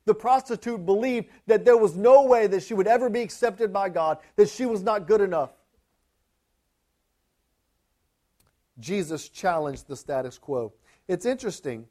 The 0.04 0.14
prostitute 0.14 0.84
believed 0.84 1.28
that 1.46 1.64
there 1.64 1.76
was 1.76 1.96
no 1.96 2.24
way 2.24 2.46
that 2.48 2.64
she 2.64 2.74
would 2.74 2.86
ever 2.86 3.08
be 3.08 3.22
accepted 3.22 3.72
by 3.72 3.88
God, 3.88 4.18
that 4.36 4.48
she 4.48 4.66
was 4.66 4.82
not 4.82 5.06
good 5.06 5.20
enough. 5.20 5.50
Jesus 8.78 9.28
challenged 9.28 9.86
the 9.86 9.96
status 9.96 10.38
quo. 10.38 10.72
It's 11.06 11.24
interesting 11.24 11.86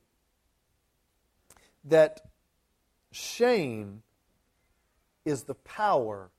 that 1.86 2.22
shame 3.12 4.04
is 5.26 5.44
the 5.44 5.56
power 5.56 6.30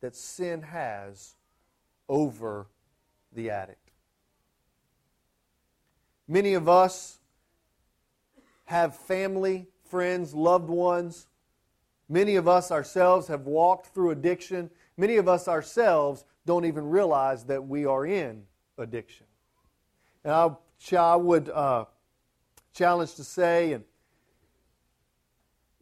that 0.00 0.16
sin 0.16 0.62
has 0.62 1.36
over 2.08 2.66
the 3.32 3.50
addict. 3.50 3.90
Many 6.26 6.54
of 6.54 6.68
us 6.68 7.18
have 8.66 8.94
family 8.96 9.66
friends, 9.88 10.34
loved 10.34 10.68
ones. 10.68 11.26
Many 12.08 12.36
of 12.36 12.46
us 12.46 12.70
ourselves 12.70 13.28
have 13.28 13.46
walked 13.46 13.86
through 13.86 14.10
addiction. 14.10 14.70
Many 14.96 15.16
of 15.16 15.28
us 15.28 15.48
ourselves 15.48 16.24
don't 16.46 16.64
even 16.64 16.88
realize 16.88 17.44
that 17.44 17.66
we 17.66 17.84
are 17.84 18.06
in 18.06 18.42
addiction. 18.76 19.26
And 20.24 20.32
I, 20.32 20.50
I 20.96 21.16
would 21.16 21.48
uh, 21.48 21.86
challenge 22.74 23.14
to 23.14 23.24
say 23.24 23.72
and, 23.72 23.84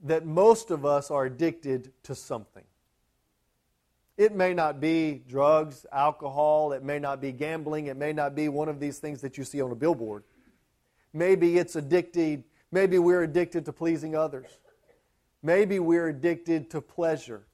that 0.03 0.25
most 0.25 0.71
of 0.71 0.85
us 0.85 1.11
are 1.11 1.25
addicted 1.25 1.93
to 2.05 2.15
something. 2.15 2.65
It 4.16 4.35
may 4.35 4.55
not 4.55 4.81
be 4.81 5.22
drugs, 5.29 5.85
alcohol, 5.92 6.72
it 6.72 6.83
may 6.83 6.98
not 6.98 7.20
be 7.20 7.33
gambling, 7.33 7.87
it 7.87 7.96
may 7.96 8.12
not 8.12 8.35
be 8.35 8.48
one 8.48 8.68
of 8.68 8.81
these 8.81 8.98
things 8.98 9.20
that 9.20 9.37
you 9.37 9.44
see 9.44 9.61
on 9.61 9.70
a 9.70 9.74
billboard. 9.74 10.24
Maybe 11.12 11.59
it's 11.59 11.76
addicted 11.76 12.44
Maybe 12.72 12.98
we're 12.98 13.22
addicted 13.22 13.64
to 13.66 13.72
pleasing 13.72 14.16
others. 14.16 14.59
Maybe 15.42 15.79
we're 15.79 16.09
addicted 16.09 16.70
to 16.70 16.81
pleasure. 16.81 17.46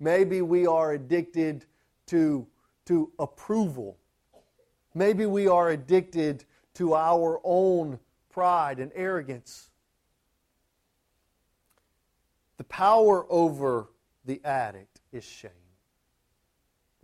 Maybe 0.00 0.42
we 0.42 0.66
are 0.66 0.92
addicted 0.92 1.66
to, 2.06 2.46
to 2.86 3.12
approval. 3.18 3.98
Maybe 4.94 5.26
we 5.26 5.46
are 5.46 5.70
addicted 5.70 6.44
to 6.74 6.94
our 6.94 7.40
own 7.44 7.98
pride 8.30 8.78
and 8.78 8.90
arrogance. 8.94 9.70
The 12.56 12.64
power 12.64 13.26
over 13.28 13.90
the 14.24 14.40
addict 14.44 15.00
is 15.12 15.24
shame. 15.24 15.50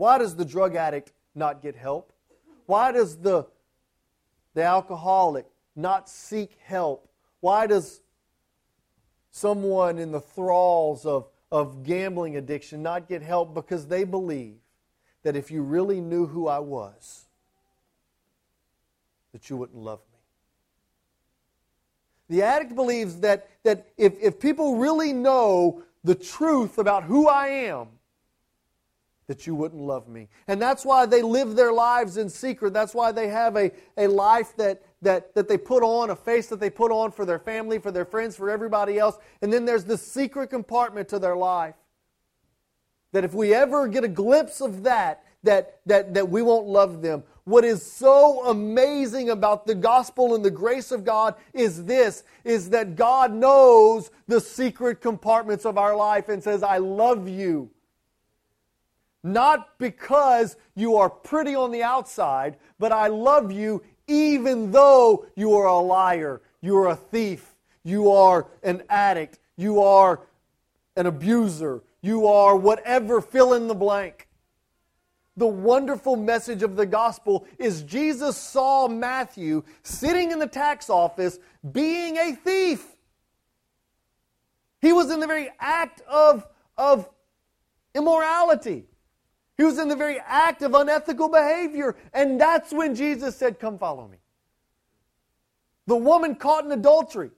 Why 0.00 0.16
does 0.16 0.34
the 0.34 0.46
drug 0.46 0.76
addict 0.76 1.12
not 1.34 1.60
get 1.60 1.76
help? 1.76 2.12
Why 2.64 2.90
does 2.90 3.18
the, 3.18 3.46
the 4.54 4.62
alcoholic 4.62 5.46
not 5.76 6.08
seek 6.08 6.56
help 6.64 7.10
why 7.40 7.66
does 7.66 8.00
someone 9.30 9.98
in 9.98 10.12
the 10.12 10.20
thralls 10.20 11.06
of, 11.06 11.28
of 11.50 11.82
gambling 11.82 12.36
addiction 12.36 12.82
not 12.82 13.08
get 13.08 13.22
help? 13.22 13.54
Because 13.54 13.86
they 13.86 14.04
believe 14.04 14.56
that 15.22 15.36
if 15.36 15.50
you 15.50 15.62
really 15.62 16.00
knew 16.00 16.26
who 16.26 16.48
I 16.48 16.58
was, 16.58 17.26
that 19.32 19.48
you 19.48 19.56
wouldn't 19.56 19.78
love 19.78 20.00
me. 20.12 20.18
The 22.28 22.42
addict 22.42 22.74
believes 22.74 23.20
that, 23.20 23.48
that 23.64 23.88
if, 23.96 24.14
if 24.20 24.38
people 24.38 24.76
really 24.76 25.12
know 25.12 25.82
the 26.04 26.14
truth 26.14 26.78
about 26.78 27.04
who 27.04 27.26
I 27.26 27.48
am, 27.48 27.88
that 29.30 29.46
you 29.46 29.54
wouldn't 29.54 29.80
love 29.80 30.08
me. 30.08 30.26
And 30.48 30.60
that's 30.60 30.84
why 30.84 31.06
they 31.06 31.22
live 31.22 31.54
their 31.54 31.72
lives 31.72 32.16
in 32.16 32.28
secret. 32.28 32.72
That's 32.72 32.94
why 32.94 33.12
they 33.12 33.28
have 33.28 33.56
a, 33.56 33.70
a 33.96 34.08
life 34.08 34.56
that, 34.56 34.82
that, 35.02 35.36
that 35.36 35.46
they 35.46 35.56
put 35.56 35.84
on, 35.84 36.10
a 36.10 36.16
face 36.16 36.48
that 36.48 36.58
they 36.58 36.68
put 36.68 36.90
on 36.90 37.12
for 37.12 37.24
their 37.24 37.38
family, 37.38 37.78
for 37.78 37.92
their 37.92 38.04
friends, 38.04 38.34
for 38.34 38.50
everybody 38.50 38.98
else. 38.98 39.18
And 39.40 39.52
then 39.52 39.66
there's 39.66 39.84
this 39.84 40.04
secret 40.04 40.48
compartment 40.50 41.08
to 41.10 41.20
their 41.20 41.36
life. 41.36 41.76
That 43.12 43.22
if 43.22 43.32
we 43.32 43.54
ever 43.54 43.86
get 43.86 44.02
a 44.02 44.08
glimpse 44.08 44.60
of 44.60 44.82
that, 44.82 45.24
that, 45.44 45.78
that, 45.86 46.12
that 46.14 46.28
we 46.28 46.42
won't 46.42 46.66
love 46.66 47.00
them. 47.00 47.22
What 47.44 47.64
is 47.64 47.86
so 47.86 48.48
amazing 48.48 49.30
about 49.30 49.64
the 49.64 49.76
gospel 49.76 50.34
and 50.34 50.44
the 50.44 50.50
grace 50.50 50.90
of 50.90 51.04
God 51.04 51.36
is 51.54 51.84
this, 51.84 52.24
is 52.42 52.70
that 52.70 52.96
God 52.96 53.32
knows 53.32 54.10
the 54.26 54.40
secret 54.40 55.00
compartments 55.00 55.64
of 55.64 55.78
our 55.78 55.94
life 55.94 56.28
and 56.28 56.42
says, 56.42 56.64
I 56.64 56.78
love 56.78 57.28
you. 57.28 57.70
Not 59.22 59.78
because 59.78 60.56
you 60.74 60.96
are 60.96 61.10
pretty 61.10 61.54
on 61.54 61.72
the 61.72 61.82
outside, 61.82 62.56
but 62.78 62.92
I 62.92 63.08
love 63.08 63.52
you 63.52 63.82
even 64.10 64.72
though 64.72 65.26
you 65.36 65.54
are 65.54 65.66
a 65.66 65.78
liar, 65.78 66.42
you 66.60 66.76
are 66.78 66.88
a 66.88 66.96
thief, 66.96 67.54
you 67.84 68.10
are 68.10 68.48
an 68.62 68.82
addict, 68.88 69.38
you 69.56 69.80
are 69.82 70.20
an 70.96 71.06
abuser, 71.06 71.82
you 72.02 72.26
are 72.26 72.56
whatever, 72.56 73.20
fill 73.20 73.54
in 73.54 73.68
the 73.68 73.74
blank. 73.74 74.26
The 75.36 75.46
wonderful 75.46 76.16
message 76.16 76.62
of 76.62 76.76
the 76.76 76.86
gospel 76.86 77.46
is 77.58 77.82
Jesus 77.82 78.36
saw 78.36 78.88
Matthew 78.88 79.62
sitting 79.82 80.32
in 80.32 80.38
the 80.38 80.46
tax 80.46 80.90
office 80.90 81.38
being 81.70 82.16
a 82.16 82.32
thief. 82.34 82.84
He 84.80 84.92
was 84.92 85.10
in 85.10 85.20
the 85.20 85.26
very 85.26 85.50
act 85.60 86.00
of, 86.08 86.46
of 86.76 87.08
immorality. 87.94 88.86
He 89.60 89.64
was 89.66 89.78
in 89.78 89.88
the 89.88 89.96
very 89.96 90.18
act 90.26 90.62
of 90.62 90.74
unethical 90.74 91.28
behavior. 91.28 91.94
And 92.14 92.40
that's 92.40 92.72
when 92.72 92.94
Jesus 92.94 93.36
said, 93.36 93.58
Come 93.58 93.76
follow 93.76 94.08
me. 94.08 94.16
The 95.86 95.96
woman 95.96 96.34
caught 96.34 96.64
in 96.64 96.72
adultery. 96.72 97.30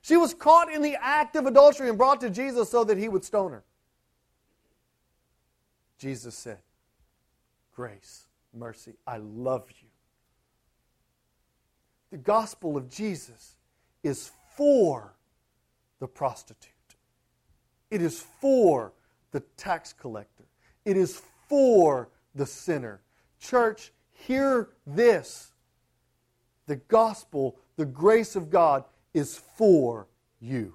She 0.00 0.16
was 0.16 0.34
caught 0.34 0.72
in 0.72 0.82
the 0.82 0.96
act 1.00 1.36
of 1.36 1.46
adultery 1.46 1.88
and 1.88 1.96
brought 1.96 2.20
to 2.22 2.30
Jesus 2.30 2.68
so 2.68 2.82
that 2.82 2.98
he 2.98 3.08
would 3.08 3.24
stone 3.24 3.52
her. 3.52 3.62
Jesus 6.00 6.34
said, 6.34 6.58
Grace, 7.72 8.26
mercy, 8.52 8.94
I 9.06 9.18
love 9.18 9.68
you. 9.80 9.86
The 12.10 12.18
gospel 12.18 12.76
of 12.76 12.90
Jesus 12.90 13.54
is 14.02 14.32
for 14.56 15.14
the 16.00 16.08
prostitute, 16.08 16.72
it 17.88 18.02
is 18.02 18.26
for 18.40 18.94
the 19.30 19.44
tax 19.56 19.92
collector, 19.92 20.48
it 20.84 20.96
is 20.96 21.22
for 21.48 22.10
the 22.34 22.46
sinner. 22.46 23.00
Church, 23.40 23.92
hear 24.10 24.70
this. 24.86 25.52
The 26.66 26.76
gospel, 26.76 27.56
the 27.76 27.86
grace 27.86 28.36
of 28.36 28.50
God, 28.50 28.84
is 29.14 29.40
for 29.56 30.06
you. 30.40 30.74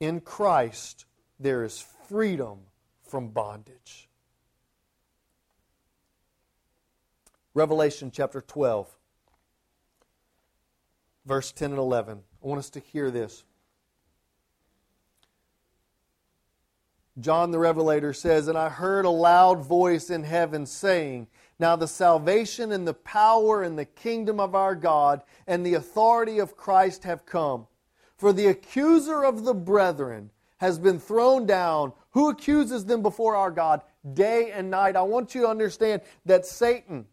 In 0.00 0.20
Christ, 0.20 1.04
there 1.38 1.62
is 1.62 1.84
freedom 2.08 2.60
from 3.02 3.28
bondage. 3.28 4.08
Revelation 7.52 8.10
chapter 8.10 8.40
12, 8.40 8.88
verse 11.26 11.52
10 11.52 11.70
and 11.70 11.78
11. 11.78 12.20
I 12.42 12.46
want 12.46 12.60
us 12.60 12.70
to 12.70 12.80
hear 12.80 13.10
this. 13.10 13.44
John 17.20 17.50
the 17.50 17.58
Revelator 17.58 18.12
says, 18.12 18.48
And 18.48 18.56
I 18.56 18.68
heard 18.68 19.04
a 19.04 19.10
loud 19.10 19.64
voice 19.64 20.10
in 20.10 20.24
heaven 20.24 20.66
saying, 20.66 21.26
Now 21.58 21.76
the 21.76 21.88
salvation 21.88 22.72
and 22.72 22.86
the 22.86 22.94
power 22.94 23.62
and 23.62 23.78
the 23.78 23.84
kingdom 23.84 24.40
of 24.40 24.54
our 24.54 24.74
God 24.74 25.22
and 25.46 25.64
the 25.64 25.74
authority 25.74 26.38
of 26.38 26.56
Christ 26.56 27.04
have 27.04 27.26
come. 27.26 27.66
For 28.16 28.32
the 28.32 28.48
accuser 28.48 29.24
of 29.24 29.44
the 29.44 29.54
brethren 29.54 30.30
has 30.58 30.78
been 30.78 30.98
thrown 30.98 31.46
down, 31.46 31.92
who 32.10 32.28
accuses 32.28 32.84
them 32.84 33.02
before 33.02 33.34
our 33.34 33.50
God 33.50 33.80
day 34.12 34.50
and 34.52 34.70
night. 34.70 34.96
I 34.96 35.02
want 35.02 35.34
you 35.34 35.42
to 35.42 35.48
understand 35.48 36.02
that 36.26 36.44
Satan, 36.44 37.06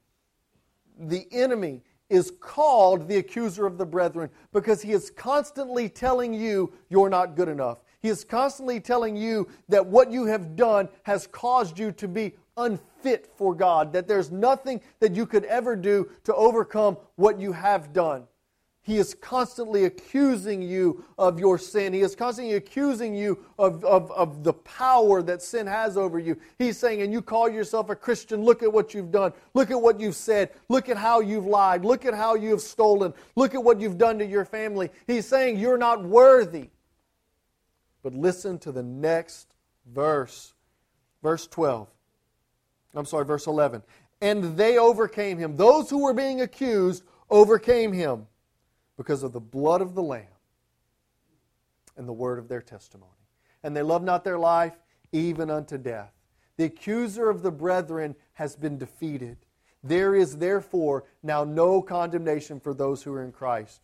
the 0.99 1.27
enemy, 1.31 1.81
is 2.09 2.31
called 2.39 3.07
the 3.07 3.17
accuser 3.17 3.65
of 3.65 3.77
the 3.77 3.85
brethren 3.85 4.29
because 4.53 4.81
he 4.81 4.91
is 4.91 5.09
constantly 5.09 5.89
telling 5.89 6.33
you 6.33 6.73
you're 6.89 7.09
not 7.09 7.35
good 7.35 7.49
enough. 7.49 7.79
He 8.07 8.11
is 8.11 8.23
constantly 8.23 8.79
telling 8.79 9.17
you 9.17 9.49
that 9.67 9.85
what 9.85 10.13
you 10.13 10.27
have 10.27 10.55
done 10.55 10.87
has 11.03 11.27
caused 11.27 11.77
you 11.77 11.91
to 11.91 12.07
be 12.07 12.35
unfit 12.55 13.29
for 13.35 13.53
God, 13.53 13.91
that 13.91 14.07
there's 14.07 14.31
nothing 14.31 14.79
that 15.01 15.13
you 15.13 15.25
could 15.25 15.43
ever 15.43 15.75
do 15.75 16.09
to 16.23 16.33
overcome 16.33 16.95
what 17.17 17.37
you 17.37 17.51
have 17.51 17.91
done. 17.91 18.23
He 18.81 18.95
is 18.95 19.13
constantly 19.13 19.83
accusing 19.83 20.61
you 20.61 21.03
of 21.17 21.37
your 21.37 21.57
sin. 21.57 21.91
He 21.91 21.99
is 21.99 22.15
constantly 22.15 22.53
accusing 22.53 23.13
you 23.13 23.43
of, 23.59 23.83
of, 23.83 24.09
of 24.13 24.45
the 24.45 24.53
power 24.53 25.21
that 25.23 25.41
sin 25.41 25.67
has 25.67 25.97
over 25.97 26.17
you. 26.17 26.37
He's 26.57 26.77
saying, 26.77 27.01
and 27.01 27.11
you 27.11 27.21
call 27.21 27.49
yourself 27.49 27.89
a 27.89 27.95
Christian, 27.97 28.45
look 28.45 28.63
at 28.63 28.71
what 28.71 28.93
you've 28.93 29.11
done. 29.11 29.33
Look 29.53 29.69
at 29.69 29.81
what 29.81 29.99
you've 29.99 30.15
said. 30.15 30.51
Look 30.69 30.87
at 30.87 30.95
how 30.95 31.19
you've 31.19 31.45
lied. 31.45 31.83
Look 31.83 32.05
at 32.05 32.13
how 32.13 32.35
you've 32.35 32.61
stolen. 32.61 33.13
Look 33.35 33.53
at 33.53 33.61
what 33.61 33.81
you've 33.81 33.97
done 33.97 34.17
to 34.19 34.25
your 34.25 34.45
family. 34.45 34.91
He's 35.07 35.27
saying, 35.27 35.59
you're 35.59 35.77
not 35.77 36.05
worthy. 36.05 36.69
But 38.03 38.13
listen 38.13 38.59
to 38.59 38.71
the 38.71 38.83
next 38.83 39.53
verse, 39.85 40.53
verse 41.21 41.47
12. 41.47 41.87
I'm 42.95 43.05
sorry, 43.05 43.25
verse 43.25 43.47
11. 43.47 43.83
And 44.21 44.57
they 44.57 44.77
overcame 44.77 45.37
him. 45.37 45.55
Those 45.57 45.89
who 45.89 46.03
were 46.03 46.13
being 46.13 46.41
accused 46.41 47.03
overcame 47.29 47.93
him 47.93 48.27
because 48.97 49.23
of 49.23 49.33
the 49.33 49.39
blood 49.39 49.81
of 49.81 49.93
the 49.93 50.01
Lamb 50.01 50.25
and 51.95 52.07
the 52.07 52.13
word 52.13 52.39
of 52.39 52.47
their 52.47 52.61
testimony. 52.61 53.11
And 53.63 53.75
they 53.75 53.81
loved 53.81 54.05
not 54.05 54.23
their 54.23 54.39
life 54.39 54.73
even 55.11 55.49
unto 55.49 55.77
death. 55.77 56.13
The 56.57 56.65
accuser 56.65 57.29
of 57.29 57.43
the 57.43 57.51
brethren 57.51 58.15
has 58.33 58.55
been 58.55 58.77
defeated. 58.77 59.37
There 59.83 60.15
is 60.15 60.37
therefore 60.37 61.05
now 61.21 61.43
no 61.43 61.81
condemnation 61.81 62.59
for 62.59 62.73
those 62.73 63.03
who 63.03 63.13
are 63.13 63.23
in 63.23 63.31
Christ. 63.31 63.81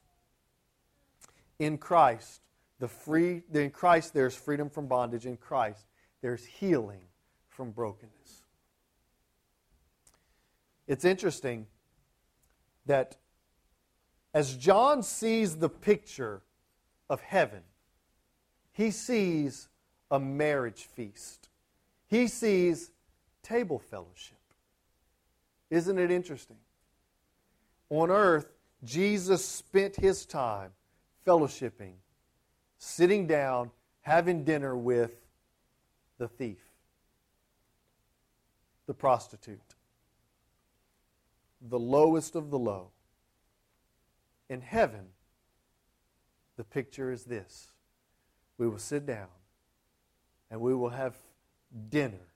In 1.60 1.78
Christ, 1.78 2.41
the 2.79 2.88
free 2.88 3.43
in 3.53 3.71
Christ 3.71 4.13
there's 4.13 4.36
freedom 4.36 4.69
from 4.69 4.88
bondage. 4.88 5.25
In 5.25 5.38
Christ, 5.38 5.86
there's 6.21 6.45
healing 6.45 7.01
from 7.47 7.71
brokenness. 7.71 8.43
It's 10.88 11.05
interesting 11.05 11.67
that 12.86 13.17
as 14.33 14.55
John 14.57 15.03
sees 15.03 15.57
the 15.57 15.69
picture 15.69 16.41
of 17.09 17.21
heaven, 17.21 17.62
he 18.71 18.91
sees 18.91 19.69
a 20.09 20.19
marriage 20.19 20.83
feast. 20.83 21.49
He 22.07 22.27
sees 22.27 22.91
table 23.43 23.79
fellowship. 23.79 24.38
Isn't 25.69 25.99
it 25.99 26.12
interesting? 26.12 26.57
On 27.89 28.09
earth, 28.09 28.51
Jesus 28.83 29.45
spent 29.45 29.95
his 29.95 30.25
time 30.25 30.71
fellowshipping, 31.25 31.93
sitting 32.83 33.27
down, 33.27 33.71
having 34.01 34.43
dinner 34.43 34.75
with 34.75 35.11
the 36.17 36.27
thief, 36.27 36.59
the 38.87 38.93
prostitute, 38.93 39.75
the 41.61 41.79
lowest 41.79 42.35
of 42.35 42.51
the 42.51 42.59
low 42.59 42.89
in 44.49 44.59
heaven, 44.59 45.05
the 46.57 46.63
picture 46.65 47.09
is 47.09 47.23
this 47.23 47.71
we 48.57 48.67
will 48.67 48.77
sit 48.77 49.05
down 49.05 49.27
and 50.51 50.59
we 50.59 50.75
will 50.75 50.89
have 50.89 51.15
dinner 51.89 52.27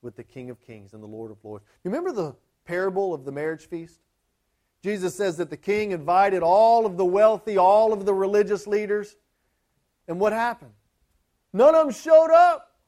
with 0.00 0.14
the 0.14 0.22
King 0.22 0.48
of 0.48 0.60
Kings 0.60 0.94
and 0.94 1.02
the 1.02 1.08
Lord 1.08 1.32
of 1.32 1.44
Lords. 1.44 1.64
You 1.82 1.90
remember 1.90 2.12
the 2.12 2.36
parable 2.64 3.12
of 3.12 3.24
the 3.24 3.32
marriage 3.32 3.66
feast? 3.66 3.98
Jesus 4.80 5.16
says 5.16 5.36
that 5.38 5.50
the 5.50 5.56
king 5.56 5.90
invited 5.90 6.44
all 6.44 6.86
of 6.86 6.96
the 6.96 7.04
wealthy, 7.04 7.58
all 7.58 7.92
of 7.92 8.06
the 8.06 8.14
religious 8.14 8.68
leaders. 8.68 9.16
And 10.08 10.18
what 10.18 10.32
happened? 10.32 10.72
None 11.52 11.74
of 11.74 11.86
them 11.86 11.94
showed 11.94 12.32
up. 12.32 12.78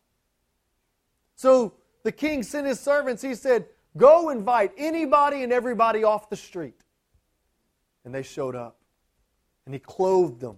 So 1.37 1.75
the 2.03 2.13
king 2.13 2.43
sent 2.43 2.67
his 2.67 2.81
servants. 2.81 3.23
He 3.23 3.35
said, 3.35 3.67
Go 3.97 4.31
invite 4.31 4.73
anybody 4.77 5.43
and 5.43 5.53
everybody 5.53 6.05
off 6.05 6.31
the 6.31 6.37
street. 6.37 6.81
And 8.05 8.15
they 8.15 8.23
showed 8.23 8.57
up. 8.57 8.79
And 9.67 9.75
he 9.75 9.79
clothed 9.79 10.41
them 10.41 10.57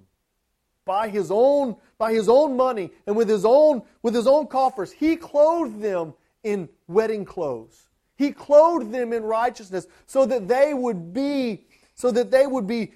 by 0.85 1.09
his 1.09 1.31
own 1.31 1.77
by 1.99 2.13
his 2.13 2.29
own 2.29 2.57
money 2.57 2.91
and 3.07 3.17
with 3.17 3.29
his 3.29 3.45
own 3.45 3.83
with 4.03 4.15
his 4.15 4.27
own 4.27 4.47
coffers 4.49 4.91
he 4.91 5.15
clothed 5.15 5.81
them 5.81 6.13
in 6.43 6.69
wedding 6.89 7.25
clothes 7.25 7.89
he 8.17 8.33
clothed 8.33 8.91
them 8.91 9.13
in 9.13 9.23
righteousness 9.23 9.87
so 10.07 10.27
that 10.27 10.49
they 10.49 10.75
would 10.75 11.13
be 11.13 11.65
so 11.95 12.11
that 12.11 12.33
they 12.33 12.47
would 12.47 12.67
be 12.67 12.93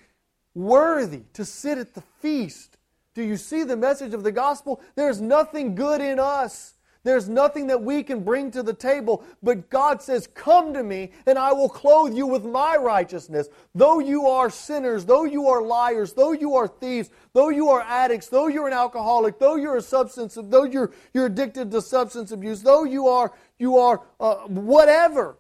worthy 0.55 1.23
to 1.33 1.45
sit 1.45 1.79
at 1.79 1.95
the 1.95 2.03
feast 2.21 2.76
do 3.17 3.25
you 3.25 3.37
see 3.37 3.65
the 3.65 3.77
message 3.77 4.15
of 4.15 4.23
the 4.23 4.31
gospel 4.31 4.81
there's 4.95 5.21
nothing 5.21 5.75
good 5.75 6.01
in 6.01 6.21
us 6.21 6.77
there's 7.07 7.29
nothing 7.29 7.69
that 7.69 7.81
we 7.81 8.03
can 8.03 8.25
bring 8.25 8.51
to 8.51 8.65
the 8.65 8.75
table, 8.75 9.23
but 9.41 9.71
God 9.71 10.03
says, 10.03 10.27
Come 10.27 10.75
to 10.75 10.83
me, 10.83 11.13
and 11.25 11.39
I 11.39 11.53
will 11.53 11.69
clothe 11.69 12.17
you 12.17 12.27
with 12.27 12.45
my 12.45 12.75
righteousness. 12.75 13.47
Though 13.77 14.01
you 14.01 14.27
are 14.27 14.51
sinners, 14.51 15.05
though 15.05 15.23
you 15.23 15.47
are 15.47 15.63
liars, 15.63 16.15
though 16.15 16.33
you 16.33 16.57
are 16.57 16.67
thieves, 16.67 17.09
though 17.33 17.49
you 17.49 17.69
are 17.69 17.81
addicts, 17.83 18.27
though 18.27 18.49
you're 18.49 18.67
an 18.67 18.73
alcoholic, 18.73 19.39
though 19.39 19.55
you're 19.55 19.77
a 19.77 19.83
substance, 19.83 20.37
though 20.37 20.65
you're, 20.65 20.91
you're 21.15 21.27
addicted 21.27 21.71
to 21.71 21.81
substance 21.81 22.33
abuse, 22.33 22.63
though 22.63 22.83
you 22.83 23.07
are, 23.07 23.33
you 23.57 23.79
are 23.79 24.03
uh, 24.19 24.39
whatever, 24.49 25.37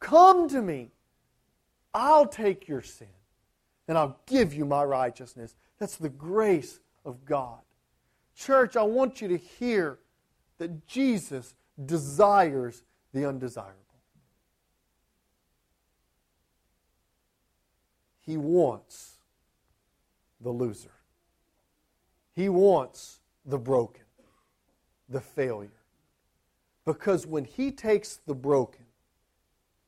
come 0.00 0.48
to 0.48 0.62
me. 0.62 0.92
I'll 1.92 2.26
take 2.26 2.68
your 2.68 2.80
sin, 2.80 3.06
and 3.86 3.98
I'll 3.98 4.18
give 4.24 4.54
you 4.54 4.64
my 4.64 4.82
righteousness. 4.82 5.54
That's 5.82 5.96
the 5.96 6.10
grace 6.10 6.78
of 7.04 7.24
God. 7.24 7.58
Church, 8.36 8.76
I 8.76 8.84
want 8.84 9.20
you 9.20 9.26
to 9.26 9.36
hear 9.36 9.98
that 10.58 10.86
Jesus 10.86 11.56
desires 11.84 12.84
the 13.12 13.26
undesirable. 13.26 13.74
He 18.20 18.36
wants 18.36 19.14
the 20.40 20.50
loser. 20.50 20.92
He 22.32 22.48
wants 22.48 23.18
the 23.44 23.58
broken, 23.58 24.04
the 25.08 25.20
failure. 25.20 25.82
Because 26.84 27.26
when 27.26 27.44
He 27.44 27.72
takes 27.72 28.20
the 28.24 28.36
broken 28.36 28.84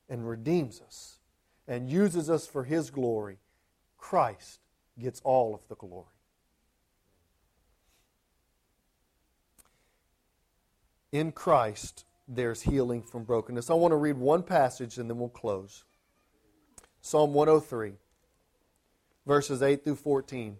and 0.09 0.27
redeems 0.27 0.81
us 0.81 1.19
and 1.69 1.89
uses 1.89 2.29
us 2.29 2.45
for 2.45 2.65
His 2.65 2.89
glory, 2.89 3.37
Christ 3.97 4.59
gets 4.99 5.21
all 5.23 5.53
of 5.53 5.61
the 5.67 5.75
glory. 5.75 6.15
in 11.15 11.31
Christ, 11.31 12.05
there's 12.27 12.61
healing 12.61 13.01
from 13.01 13.23
brokenness. 13.23 13.69
I 13.69 13.73
want 13.73 13.91
to 13.93 13.97
read 13.97 14.17
one 14.17 14.43
passage 14.43 14.97
and 14.97 15.09
then 15.09 15.17
we'll 15.17 15.29
close. 15.29 15.85
Psalm 17.01 17.33
103, 17.33 17.93
verses 19.25 19.61
8 19.61 19.83
through 19.83 19.95
14. 19.95 20.57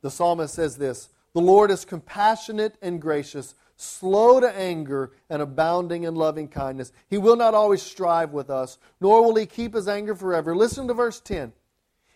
The 0.00 0.10
psalmist 0.10 0.54
says 0.54 0.76
this 0.76 1.10
The 1.34 1.40
Lord 1.40 1.70
is 1.70 1.84
compassionate 1.84 2.76
and 2.80 3.00
gracious, 3.00 3.54
slow 3.76 4.40
to 4.40 4.56
anger, 4.56 5.12
and 5.28 5.42
abounding 5.42 6.04
in 6.04 6.14
loving 6.14 6.48
kindness. 6.48 6.92
He 7.08 7.18
will 7.18 7.36
not 7.36 7.54
always 7.54 7.82
strive 7.82 8.32
with 8.32 8.50
us, 8.50 8.78
nor 9.00 9.24
will 9.24 9.34
he 9.34 9.46
keep 9.46 9.74
his 9.74 9.88
anger 9.88 10.14
forever. 10.14 10.56
Listen 10.56 10.88
to 10.88 10.94
verse 10.94 11.20
10. 11.20 11.52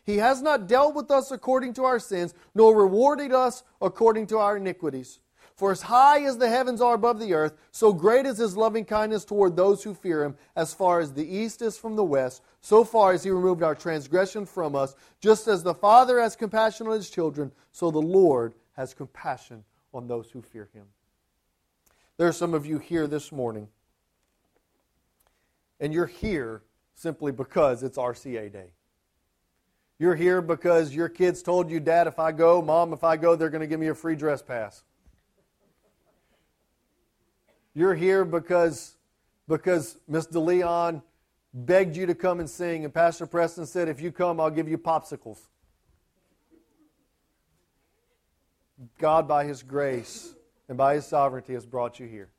He 0.04 0.18
has 0.18 0.42
not 0.42 0.66
dealt 0.66 0.94
with 0.94 1.10
us 1.10 1.30
according 1.30 1.74
to 1.74 1.84
our 1.84 1.98
sins, 1.98 2.34
nor 2.54 2.76
rewarded 2.76 3.32
us 3.32 3.62
according 3.80 4.26
to 4.28 4.38
our 4.38 4.56
iniquities. 4.56 5.20
For 5.54 5.70
as 5.70 5.82
high 5.82 6.24
as 6.24 6.38
the 6.38 6.48
heavens 6.48 6.80
are 6.80 6.94
above 6.94 7.20
the 7.20 7.34
earth, 7.34 7.54
so 7.70 7.92
great 7.92 8.26
is 8.26 8.38
his 8.38 8.56
loving 8.56 8.84
kindness 8.84 9.24
toward 9.24 9.54
those 9.54 9.84
who 9.84 9.94
fear 9.94 10.24
him. 10.24 10.36
As 10.56 10.74
far 10.74 10.98
as 10.98 11.12
the 11.12 11.26
east 11.26 11.62
is 11.62 11.78
from 11.78 11.94
the 11.94 12.04
west, 12.04 12.42
so 12.60 12.84
far 12.84 13.12
as 13.12 13.22
he 13.22 13.30
removed 13.30 13.62
our 13.62 13.74
transgression 13.74 14.46
from 14.46 14.74
us. 14.74 14.96
Just 15.20 15.46
as 15.46 15.62
the 15.62 15.74
Father 15.74 16.20
has 16.20 16.34
compassion 16.34 16.86
on 16.86 16.94
his 16.94 17.10
children, 17.10 17.52
so 17.70 17.90
the 17.90 18.00
Lord 18.00 18.54
has 18.72 18.94
compassion 18.94 19.62
on 19.94 20.08
those 20.08 20.30
who 20.30 20.42
fear 20.42 20.68
him. 20.72 20.86
There 22.16 22.26
are 22.26 22.32
some 22.32 22.54
of 22.54 22.66
you 22.66 22.78
here 22.78 23.06
this 23.06 23.30
morning, 23.30 23.68
and 25.78 25.92
you're 25.92 26.06
here 26.06 26.62
simply 26.94 27.30
because 27.30 27.82
it's 27.82 27.98
RCA 27.98 28.52
day. 28.52 28.72
You're 30.02 30.16
here 30.16 30.42
because 30.42 30.92
your 30.92 31.08
kids 31.08 31.44
told 31.44 31.70
you, 31.70 31.78
Dad, 31.78 32.08
if 32.08 32.18
I 32.18 32.32
go, 32.32 32.60
Mom, 32.60 32.92
if 32.92 33.04
I 33.04 33.16
go, 33.16 33.36
they're 33.36 33.50
going 33.50 33.60
to 33.60 33.68
give 33.68 33.78
me 33.78 33.86
a 33.86 33.94
free 33.94 34.16
dress 34.16 34.42
pass. 34.42 34.82
You're 37.72 37.94
here 37.94 38.24
because, 38.24 38.96
because 39.46 39.96
Miss 40.08 40.26
DeLeon 40.26 41.04
begged 41.54 41.96
you 41.96 42.06
to 42.06 42.16
come 42.16 42.40
and 42.40 42.50
sing, 42.50 42.84
and 42.84 42.92
Pastor 42.92 43.26
Preston 43.26 43.64
said, 43.64 43.88
If 43.88 44.00
you 44.00 44.10
come, 44.10 44.40
I'll 44.40 44.50
give 44.50 44.68
you 44.68 44.76
popsicles. 44.76 45.38
God, 48.98 49.28
by 49.28 49.44
His 49.44 49.62
grace 49.62 50.34
and 50.68 50.76
by 50.76 50.96
His 50.96 51.06
sovereignty, 51.06 51.52
has 51.52 51.64
brought 51.64 52.00
you 52.00 52.08
here. 52.08 52.32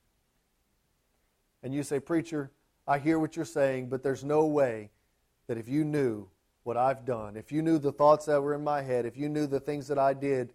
And 1.63 1.73
you 1.73 1.83
say, 1.83 2.01
Preacher, 2.01 2.51
I 2.85 2.99
hear 2.99 3.19
what 3.19 3.37
you're 3.37 3.45
saying, 3.45 3.87
but 3.87 4.03
there's 4.03 4.25
no 4.25 4.47
way 4.47 4.89
that 5.47 5.57
if 5.57 5.69
you 5.69 5.85
knew 5.85 6.27
what 6.63 6.77
I've 6.77 7.05
done, 7.05 7.35
if 7.35 7.51
you 7.51 7.61
knew 7.61 7.77
the 7.77 7.91
thoughts 7.91 8.25
that 8.25 8.41
were 8.41 8.53
in 8.53 8.63
my 8.63 8.81
head, 8.81 9.05
if 9.05 9.17
you 9.17 9.29
knew 9.29 9.47
the 9.47 9.59
things 9.59 9.87
that 9.87 9.99
I 9.99 10.13
did 10.13 10.53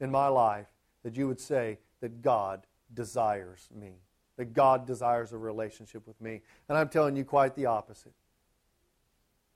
in 0.00 0.10
my 0.10 0.28
life, 0.28 0.68
that 1.02 1.16
you 1.16 1.26
would 1.26 1.40
say 1.40 1.78
that 2.00 2.22
God 2.22 2.66
desires 2.94 3.68
me 3.74 3.96
that 4.38 4.54
God 4.54 4.86
desires 4.86 5.32
a 5.32 5.36
relationship 5.36 6.06
with 6.06 6.18
me. 6.20 6.40
And 6.68 6.78
I'm 6.78 6.88
telling 6.88 7.16
you 7.16 7.24
quite 7.24 7.54
the 7.56 7.66
opposite. 7.66 8.14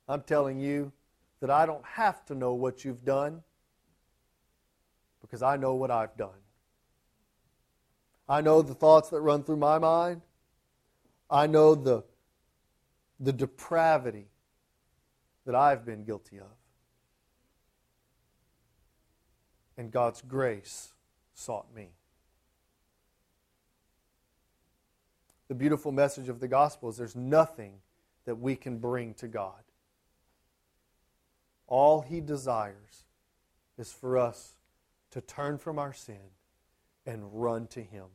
I'm 0.08 0.22
telling 0.22 0.58
you 0.58 0.92
that 1.40 1.50
I 1.50 1.66
don't 1.66 1.84
have 1.84 2.26
to 2.26 2.34
know 2.34 2.54
what 2.54 2.84
you've 2.84 3.04
done 3.04 3.42
because 5.20 5.40
I 5.40 5.56
know 5.56 5.74
what 5.74 5.92
I've 5.92 6.16
done. 6.16 6.30
I 8.28 8.40
know 8.40 8.60
the 8.60 8.74
thoughts 8.74 9.08
that 9.10 9.20
run 9.20 9.44
through 9.44 9.56
my 9.56 9.78
mind. 9.78 10.20
I 11.30 11.46
know 11.46 11.76
the, 11.76 12.02
the 13.20 13.32
depravity 13.32 14.26
that 15.46 15.54
I've 15.54 15.84
been 15.84 16.04
guilty 16.04 16.38
of. 16.38 16.56
And 19.76 19.90
God's 19.90 20.22
grace 20.22 20.92
sought 21.34 21.66
me. 21.74 21.90
the 25.52 25.58
beautiful 25.58 25.92
message 25.92 26.30
of 26.30 26.40
the 26.40 26.48
gospel 26.48 26.88
is 26.88 26.96
there's 26.96 27.14
nothing 27.14 27.74
that 28.24 28.36
we 28.36 28.56
can 28.56 28.78
bring 28.78 29.12
to 29.12 29.28
God. 29.28 29.62
All 31.66 32.00
He 32.00 32.22
desires 32.22 33.04
is 33.76 33.92
for 33.92 34.16
us 34.16 34.54
to 35.10 35.20
turn 35.20 35.58
from 35.58 35.78
our 35.78 35.92
sin 35.92 36.30
and 37.04 37.22
run 37.34 37.66
to 37.66 37.82
Him. 37.82 38.06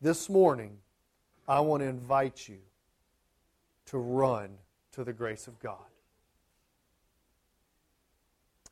This 0.00 0.28
morning, 0.28 0.78
I 1.46 1.60
want 1.60 1.84
to 1.84 1.86
invite 1.86 2.48
you 2.48 2.58
to 3.90 3.98
run 3.98 4.50
to 4.92 5.02
the 5.02 5.12
grace 5.12 5.48
of 5.48 5.58
God. 5.58 5.78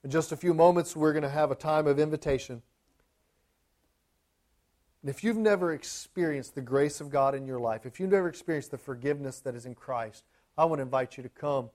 In 0.04 0.10
just 0.10 0.30
a 0.30 0.36
few 0.36 0.54
moments, 0.54 0.94
we're 0.94 1.12
going 1.12 1.24
to 1.24 1.28
have 1.28 1.50
a 1.50 1.56
time 1.56 1.88
of 1.88 1.98
invitation. 1.98 2.62
And 5.02 5.10
if 5.10 5.24
you've 5.24 5.36
never 5.36 5.72
experienced 5.72 6.54
the 6.54 6.60
grace 6.60 7.00
of 7.00 7.10
God 7.10 7.34
in 7.34 7.46
your 7.46 7.58
life, 7.58 7.84
if 7.84 7.98
you've 7.98 8.10
never 8.10 8.28
experienced 8.28 8.70
the 8.70 8.78
forgiveness 8.78 9.40
that 9.40 9.56
is 9.56 9.66
in 9.66 9.74
Christ, 9.74 10.24
I 10.56 10.64
want 10.66 10.78
to 10.78 10.84
invite 10.84 11.16
you 11.16 11.24
to 11.24 11.28
come. 11.28 11.70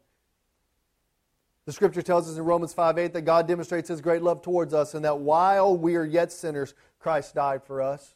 The 1.65 1.73
scripture 1.73 2.01
tells 2.01 2.29
us 2.29 2.37
in 2.37 2.43
Romans 2.43 2.73
5 2.73 2.97
8 2.97 3.13
that 3.13 3.21
God 3.21 3.45
demonstrates 3.47 3.89
his 3.89 3.99
great 3.99 4.21
love 4.21 4.41
towards 4.41 4.73
us, 4.73 4.93
and 4.93 5.03
that 5.03 5.19
while 5.19 5.75
we 5.77 5.95
are 5.95 6.05
yet 6.05 6.31
sinners, 6.31 6.73
Christ 6.99 7.35
died 7.35 7.63
for 7.63 7.81
us. 7.81 8.15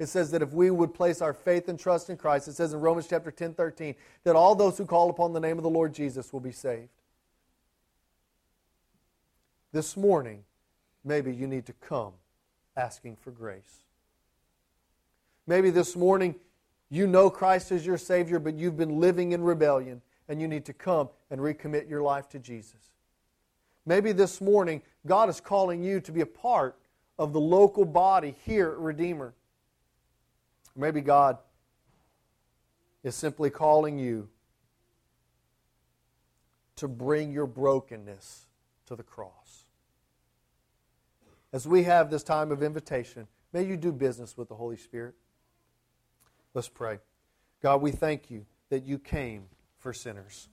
It 0.00 0.08
says 0.08 0.30
that 0.30 0.40
if 0.40 0.54
we 0.54 0.70
would 0.70 0.94
place 0.94 1.20
our 1.20 1.34
faith 1.34 1.68
and 1.68 1.78
trust 1.78 2.08
in 2.08 2.16
Christ, 2.16 2.48
it 2.48 2.54
says 2.54 2.72
in 2.72 2.80
Romans 2.80 3.06
chapter 3.06 3.30
10 3.30 3.52
13, 3.52 3.94
that 4.24 4.34
all 4.34 4.54
those 4.54 4.78
who 4.78 4.86
call 4.86 5.10
upon 5.10 5.34
the 5.34 5.40
name 5.40 5.58
of 5.58 5.62
the 5.62 5.68
Lord 5.68 5.94
Jesus 5.94 6.32
will 6.32 6.40
be 6.40 6.52
saved. 6.52 6.88
This 9.72 9.98
morning, 9.98 10.44
maybe 11.04 11.34
you 11.34 11.46
need 11.46 11.66
to 11.66 11.74
come 11.74 12.14
asking 12.78 13.16
for 13.16 13.30
grace. 13.30 13.84
Maybe 15.46 15.68
this 15.68 15.94
morning 15.94 16.34
you 16.88 17.06
know 17.06 17.28
Christ 17.28 17.70
is 17.70 17.84
your 17.84 17.98
Savior, 17.98 18.38
but 18.38 18.54
you've 18.54 18.78
been 18.78 19.00
living 19.00 19.32
in 19.32 19.42
rebellion 19.42 20.00
and 20.30 20.40
you 20.40 20.48
need 20.48 20.64
to 20.64 20.72
come 20.72 21.10
and 21.30 21.42
recommit 21.42 21.90
your 21.90 22.00
life 22.00 22.26
to 22.30 22.38
Jesus. 22.38 22.94
Maybe 23.84 24.12
this 24.12 24.40
morning 24.40 24.80
God 25.06 25.28
is 25.28 25.42
calling 25.42 25.84
you 25.84 26.00
to 26.00 26.10
be 26.10 26.22
a 26.22 26.26
part 26.26 26.78
of 27.18 27.34
the 27.34 27.40
local 27.40 27.84
body 27.84 28.34
here 28.46 28.70
at 28.70 28.78
Redeemer. 28.78 29.34
Maybe 30.76 31.00
God 31.00 31.38
is 33.02 33.14
simply 33.14 33.50
calling 33.50 33.98
you 33.98 34.28
to 36.76 36.88
bring 36.88 37.32
your 37.32 37.46
brokenness 37.46 38.46
to 38.86 38.96
the 38.96 39.02
cross. 39.02 39.64
As 41.52 41.66
we 41.66 41.82
have 41.82 42.10
this 42.10 42.22
time 42.22 42.52
of 42.52 42.62
invitation, 42.62 43.26
may 43.52 43.64
you 43.64 43.76
do 43.76 43.92
business 43.92 44.36
with 44.36 44.48
the 44.48 44.54
Holy 44.54 44.76
Spirit. 44.76 45.14
Let's 46.54 46.68
pray. 46.68 46.98
God, 47.62 47.82
we 47.82 47.90
thank 47.90 48.30
you 48.30 48.46
that 48.70 48.84
you 48.84 48.98
came 48.98 49.44
for 49.78 49.92
sinners, 49.92 50.48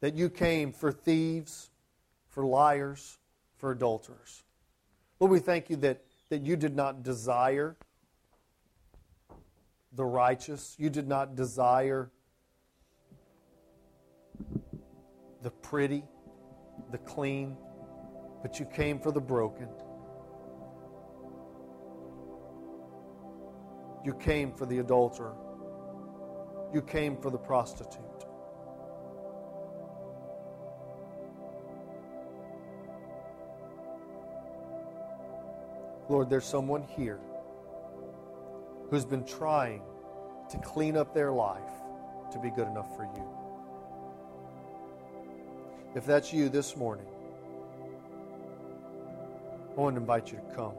that 0.00 0.14
you 0.14 0.28
came 0.28 0.72
for 0.72 0.92
thieves, 0.92 1.70
for 2.28 2.44
liars, 2.44 3.18
for 3.56 3.70
adulterers. 3.70 4.42
Lord, 5.18 5.32
we 5.32 5.38
thank 5.38 5.70
you 5.70 5.76
that, 5.76 6.02
that 6.28 6.42
you 6.42 6.56
did 6.56 6.76
not 6.76 7.02
desire 7.02 7.76
the 9.96 10.04
righteous, 10.04 10.76
you 10.78 10.90
did 10.90 11.08
not 11.08 11.34
desire 11.34 12.10
the 15.42 15.50
pretty, 15.50 16.04
the 16.92 16.98
clean, 16.98 17.56
but 18.42 18.60
you 18.60 18.66
came 18.66 19.00
for 19.00 19.10
the 19.10 19.20
broken. 19.20 19.68
You 24.04 24.12
came 24.14 24.52
for 24.52 24.66
the 24.66 24.78
adulterer. 24.78 25.34
You 26.74 26.82
came 26.82 27.16
for 27.16 27.30
the 27.30 27.38
prostitute. 27.38 28.02
Lord, 36.08 36.30
there's 36.30 36.44
someone 36.44 36.82
here 36.82 37.18
who's 38.90 39.04
been 39.04 39.24
trying 39.24 39.82
to 40.50 40.58
clean 40.58 40.96
up 40.96 41.12
their 41.14 41.32
life 41.32 41.62
to 42.32 42.38
be 42.38 42.50
good 42.50 42.68
enough 42.68 42.94
for 42.96 43.04
you. 43.04 43.28
If 45.94 46.04
that's 46.06 46.32
you 46.32 46.48
this 46.48 46.76
morning, 46.76 47.06
I 49.76 49.80
want 49.80 49.96
to 49.96 50.00
invite 50.00 50.30
you 50.30 50.38
to 50.38 50.54
come. 50.54 50.74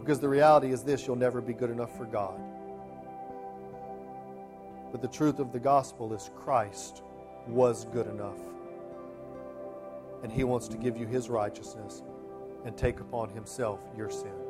Because 0.00 0.20
the 0.20 0.28
reality 0.28 0.72
is 0.72 0.82
this 0.82 1.06
you'll 1.06 1.16
never 1.16 1.40
be 1.40 1.54
good 1.54 1.70
enough 1.70 1.96
for 1.96 2.04
God. 2.04 2.38
But 4.92 5.00
the 5.00 5.08
truth 5.08 5.38
of 5.38 5.52
the 5.52 5.58
gospel 5.58 6.12
is 6.12 6.30
Christ 6.36 7.02
was 7.48 7.86
good 7.86 8.06
enough. 8.06 8.38
And 10.22 10.30
he 10.30 10.44
wants 10.44 10.68
to 10.68 10.76
give 10.76 10.96
you 10.96 11.06
his 11.06 11.28
righteousness 11.28 12.02
and 12.64 12.76
take 12.76 13.00
upon 13.00 13.30
himself 13.30 13.80
your 13.96 14.10
sin. 14.10 14.43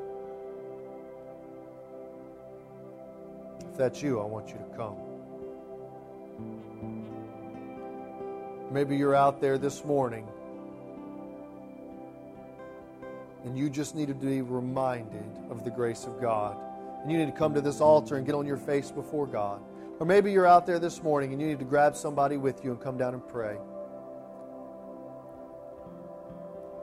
If 3.74 3.78
that's 3.78 4.00
you, 4.02 4.20
I 4.20 4.24
want 4.24 4.50
you 4.50 4.54
to 4.54 4.76
come. 4.76 4.94
Maybe 8.70 8.96
you're 8.96 9.16
out 9.16 9.40
there 9.40 9.58
this 9.58 9.84
morning 9.84 10.28
and 13.42 13.58
you 13.58 13.68
just 13.68 13.96
need 13.96 14.06
to 14.06 14.14
be 14.14 14.42
reminded 14.42 15.26
of 15.50 15.64
the 15.64 15.72
grace 15.72 16.04
of 16.04 16.20
God. 16.20 16.56
And 17.02 17.10
you 17.10 17.18
need 17.18 17.26
to 17.26 17.32
come 17.32 17.52
to 17.54 17.60
this 17.60 17.80
altar 17.80 18.14
and 18.14 18.24
get 18.24 18.36
on 18.36 18.46
your 18.46 18.58
face 18.58 18.92
before 18.92 19.26
God. 19.26 19.60
Or 19.98 20.06
maybe 20.06 20.30
you're 20.30 20.46
out 20.46 20.66
there 20.66 20.78
this 20.78 21.02
morning 21.02 21.32
and 21.32 21.42
you 21.42 21.48
need 21.48 21.58
to 21.58 21.64
grab 21.64 21.96
somebody 21.96 22.36
with 22.36 22.62
you 22.62 22.70
and 22.70 22.80
come 22.80 22.96
down 22.96 23.14
and 23.14 23.26
pray. 23.26 23.56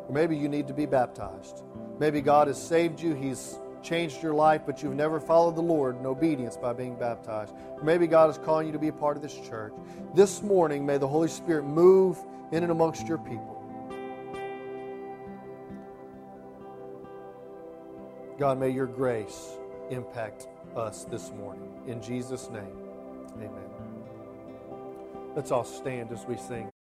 Or 0.07 0.11
maybe 0.11 0.35
you 0.35 0.49
need 0.49 0.67
to 0.67 0.73
be 0.73 0.87
baptized. 0.87 1.63
Maybe 1.99 2.19
God 2.19 2.49
has 2.49 2.61
saved 2.61 2.99
you, 2.99 3.13
He's 3.13 3.57
changed 3.83 4.21
your 4.21 4.33
life, 4.33 4.61
but 4.65 4.81
you've 4.81 4.95
never 4.95 5.19
followed 5.19 5.55
the 5.55 5.61
Lord 5.61 5.99
in 5.99 6.05
obedience 6.05 6.57
by 6.57 6.73
being 6.73 6.95
baptized. 6.95 7.53
Maybe 7.83 8.07
God 8.07 8.29
is 8.29 8.37
calling 8.37 8.67
you 8.67 8.73
to 8.73 8.79
be 8.79 8.89
a 8.89 8.93
part 8.93 9.17
of 9.17 9.23
this 9.23 9.35
church. 9.35 9.73
This 10.15 10.41
morning, 10.41 10.85
may 10.85 10.97
the 10.97 11.07
Holy 11.07 11.27
Spirit 11.27 11.63
move 11.63 12.17
in 12.51 12.63
and 12.63 12.71
amongst 12.71 13.07
your 13.07 13.17
people. 13.17 13.57
God, 18.37 18.59
may 18.59 18.69
your 18.69 18.87
grace 18.87 19.51
impact 19.89 20.47
us 20.75 21.03
this 21.05 21.31
morning. 21.31 21.71
In 21.87 22.01
Jesus' 22.01 22.49
name, 22.49 22.75
amen. 23.37 23.71
Let's 25.35 25.51
all 25.51 25.63
stand 25.63 26.11
as 26.11 26.25
we 26.25 26.37
sing. 26.37 26.71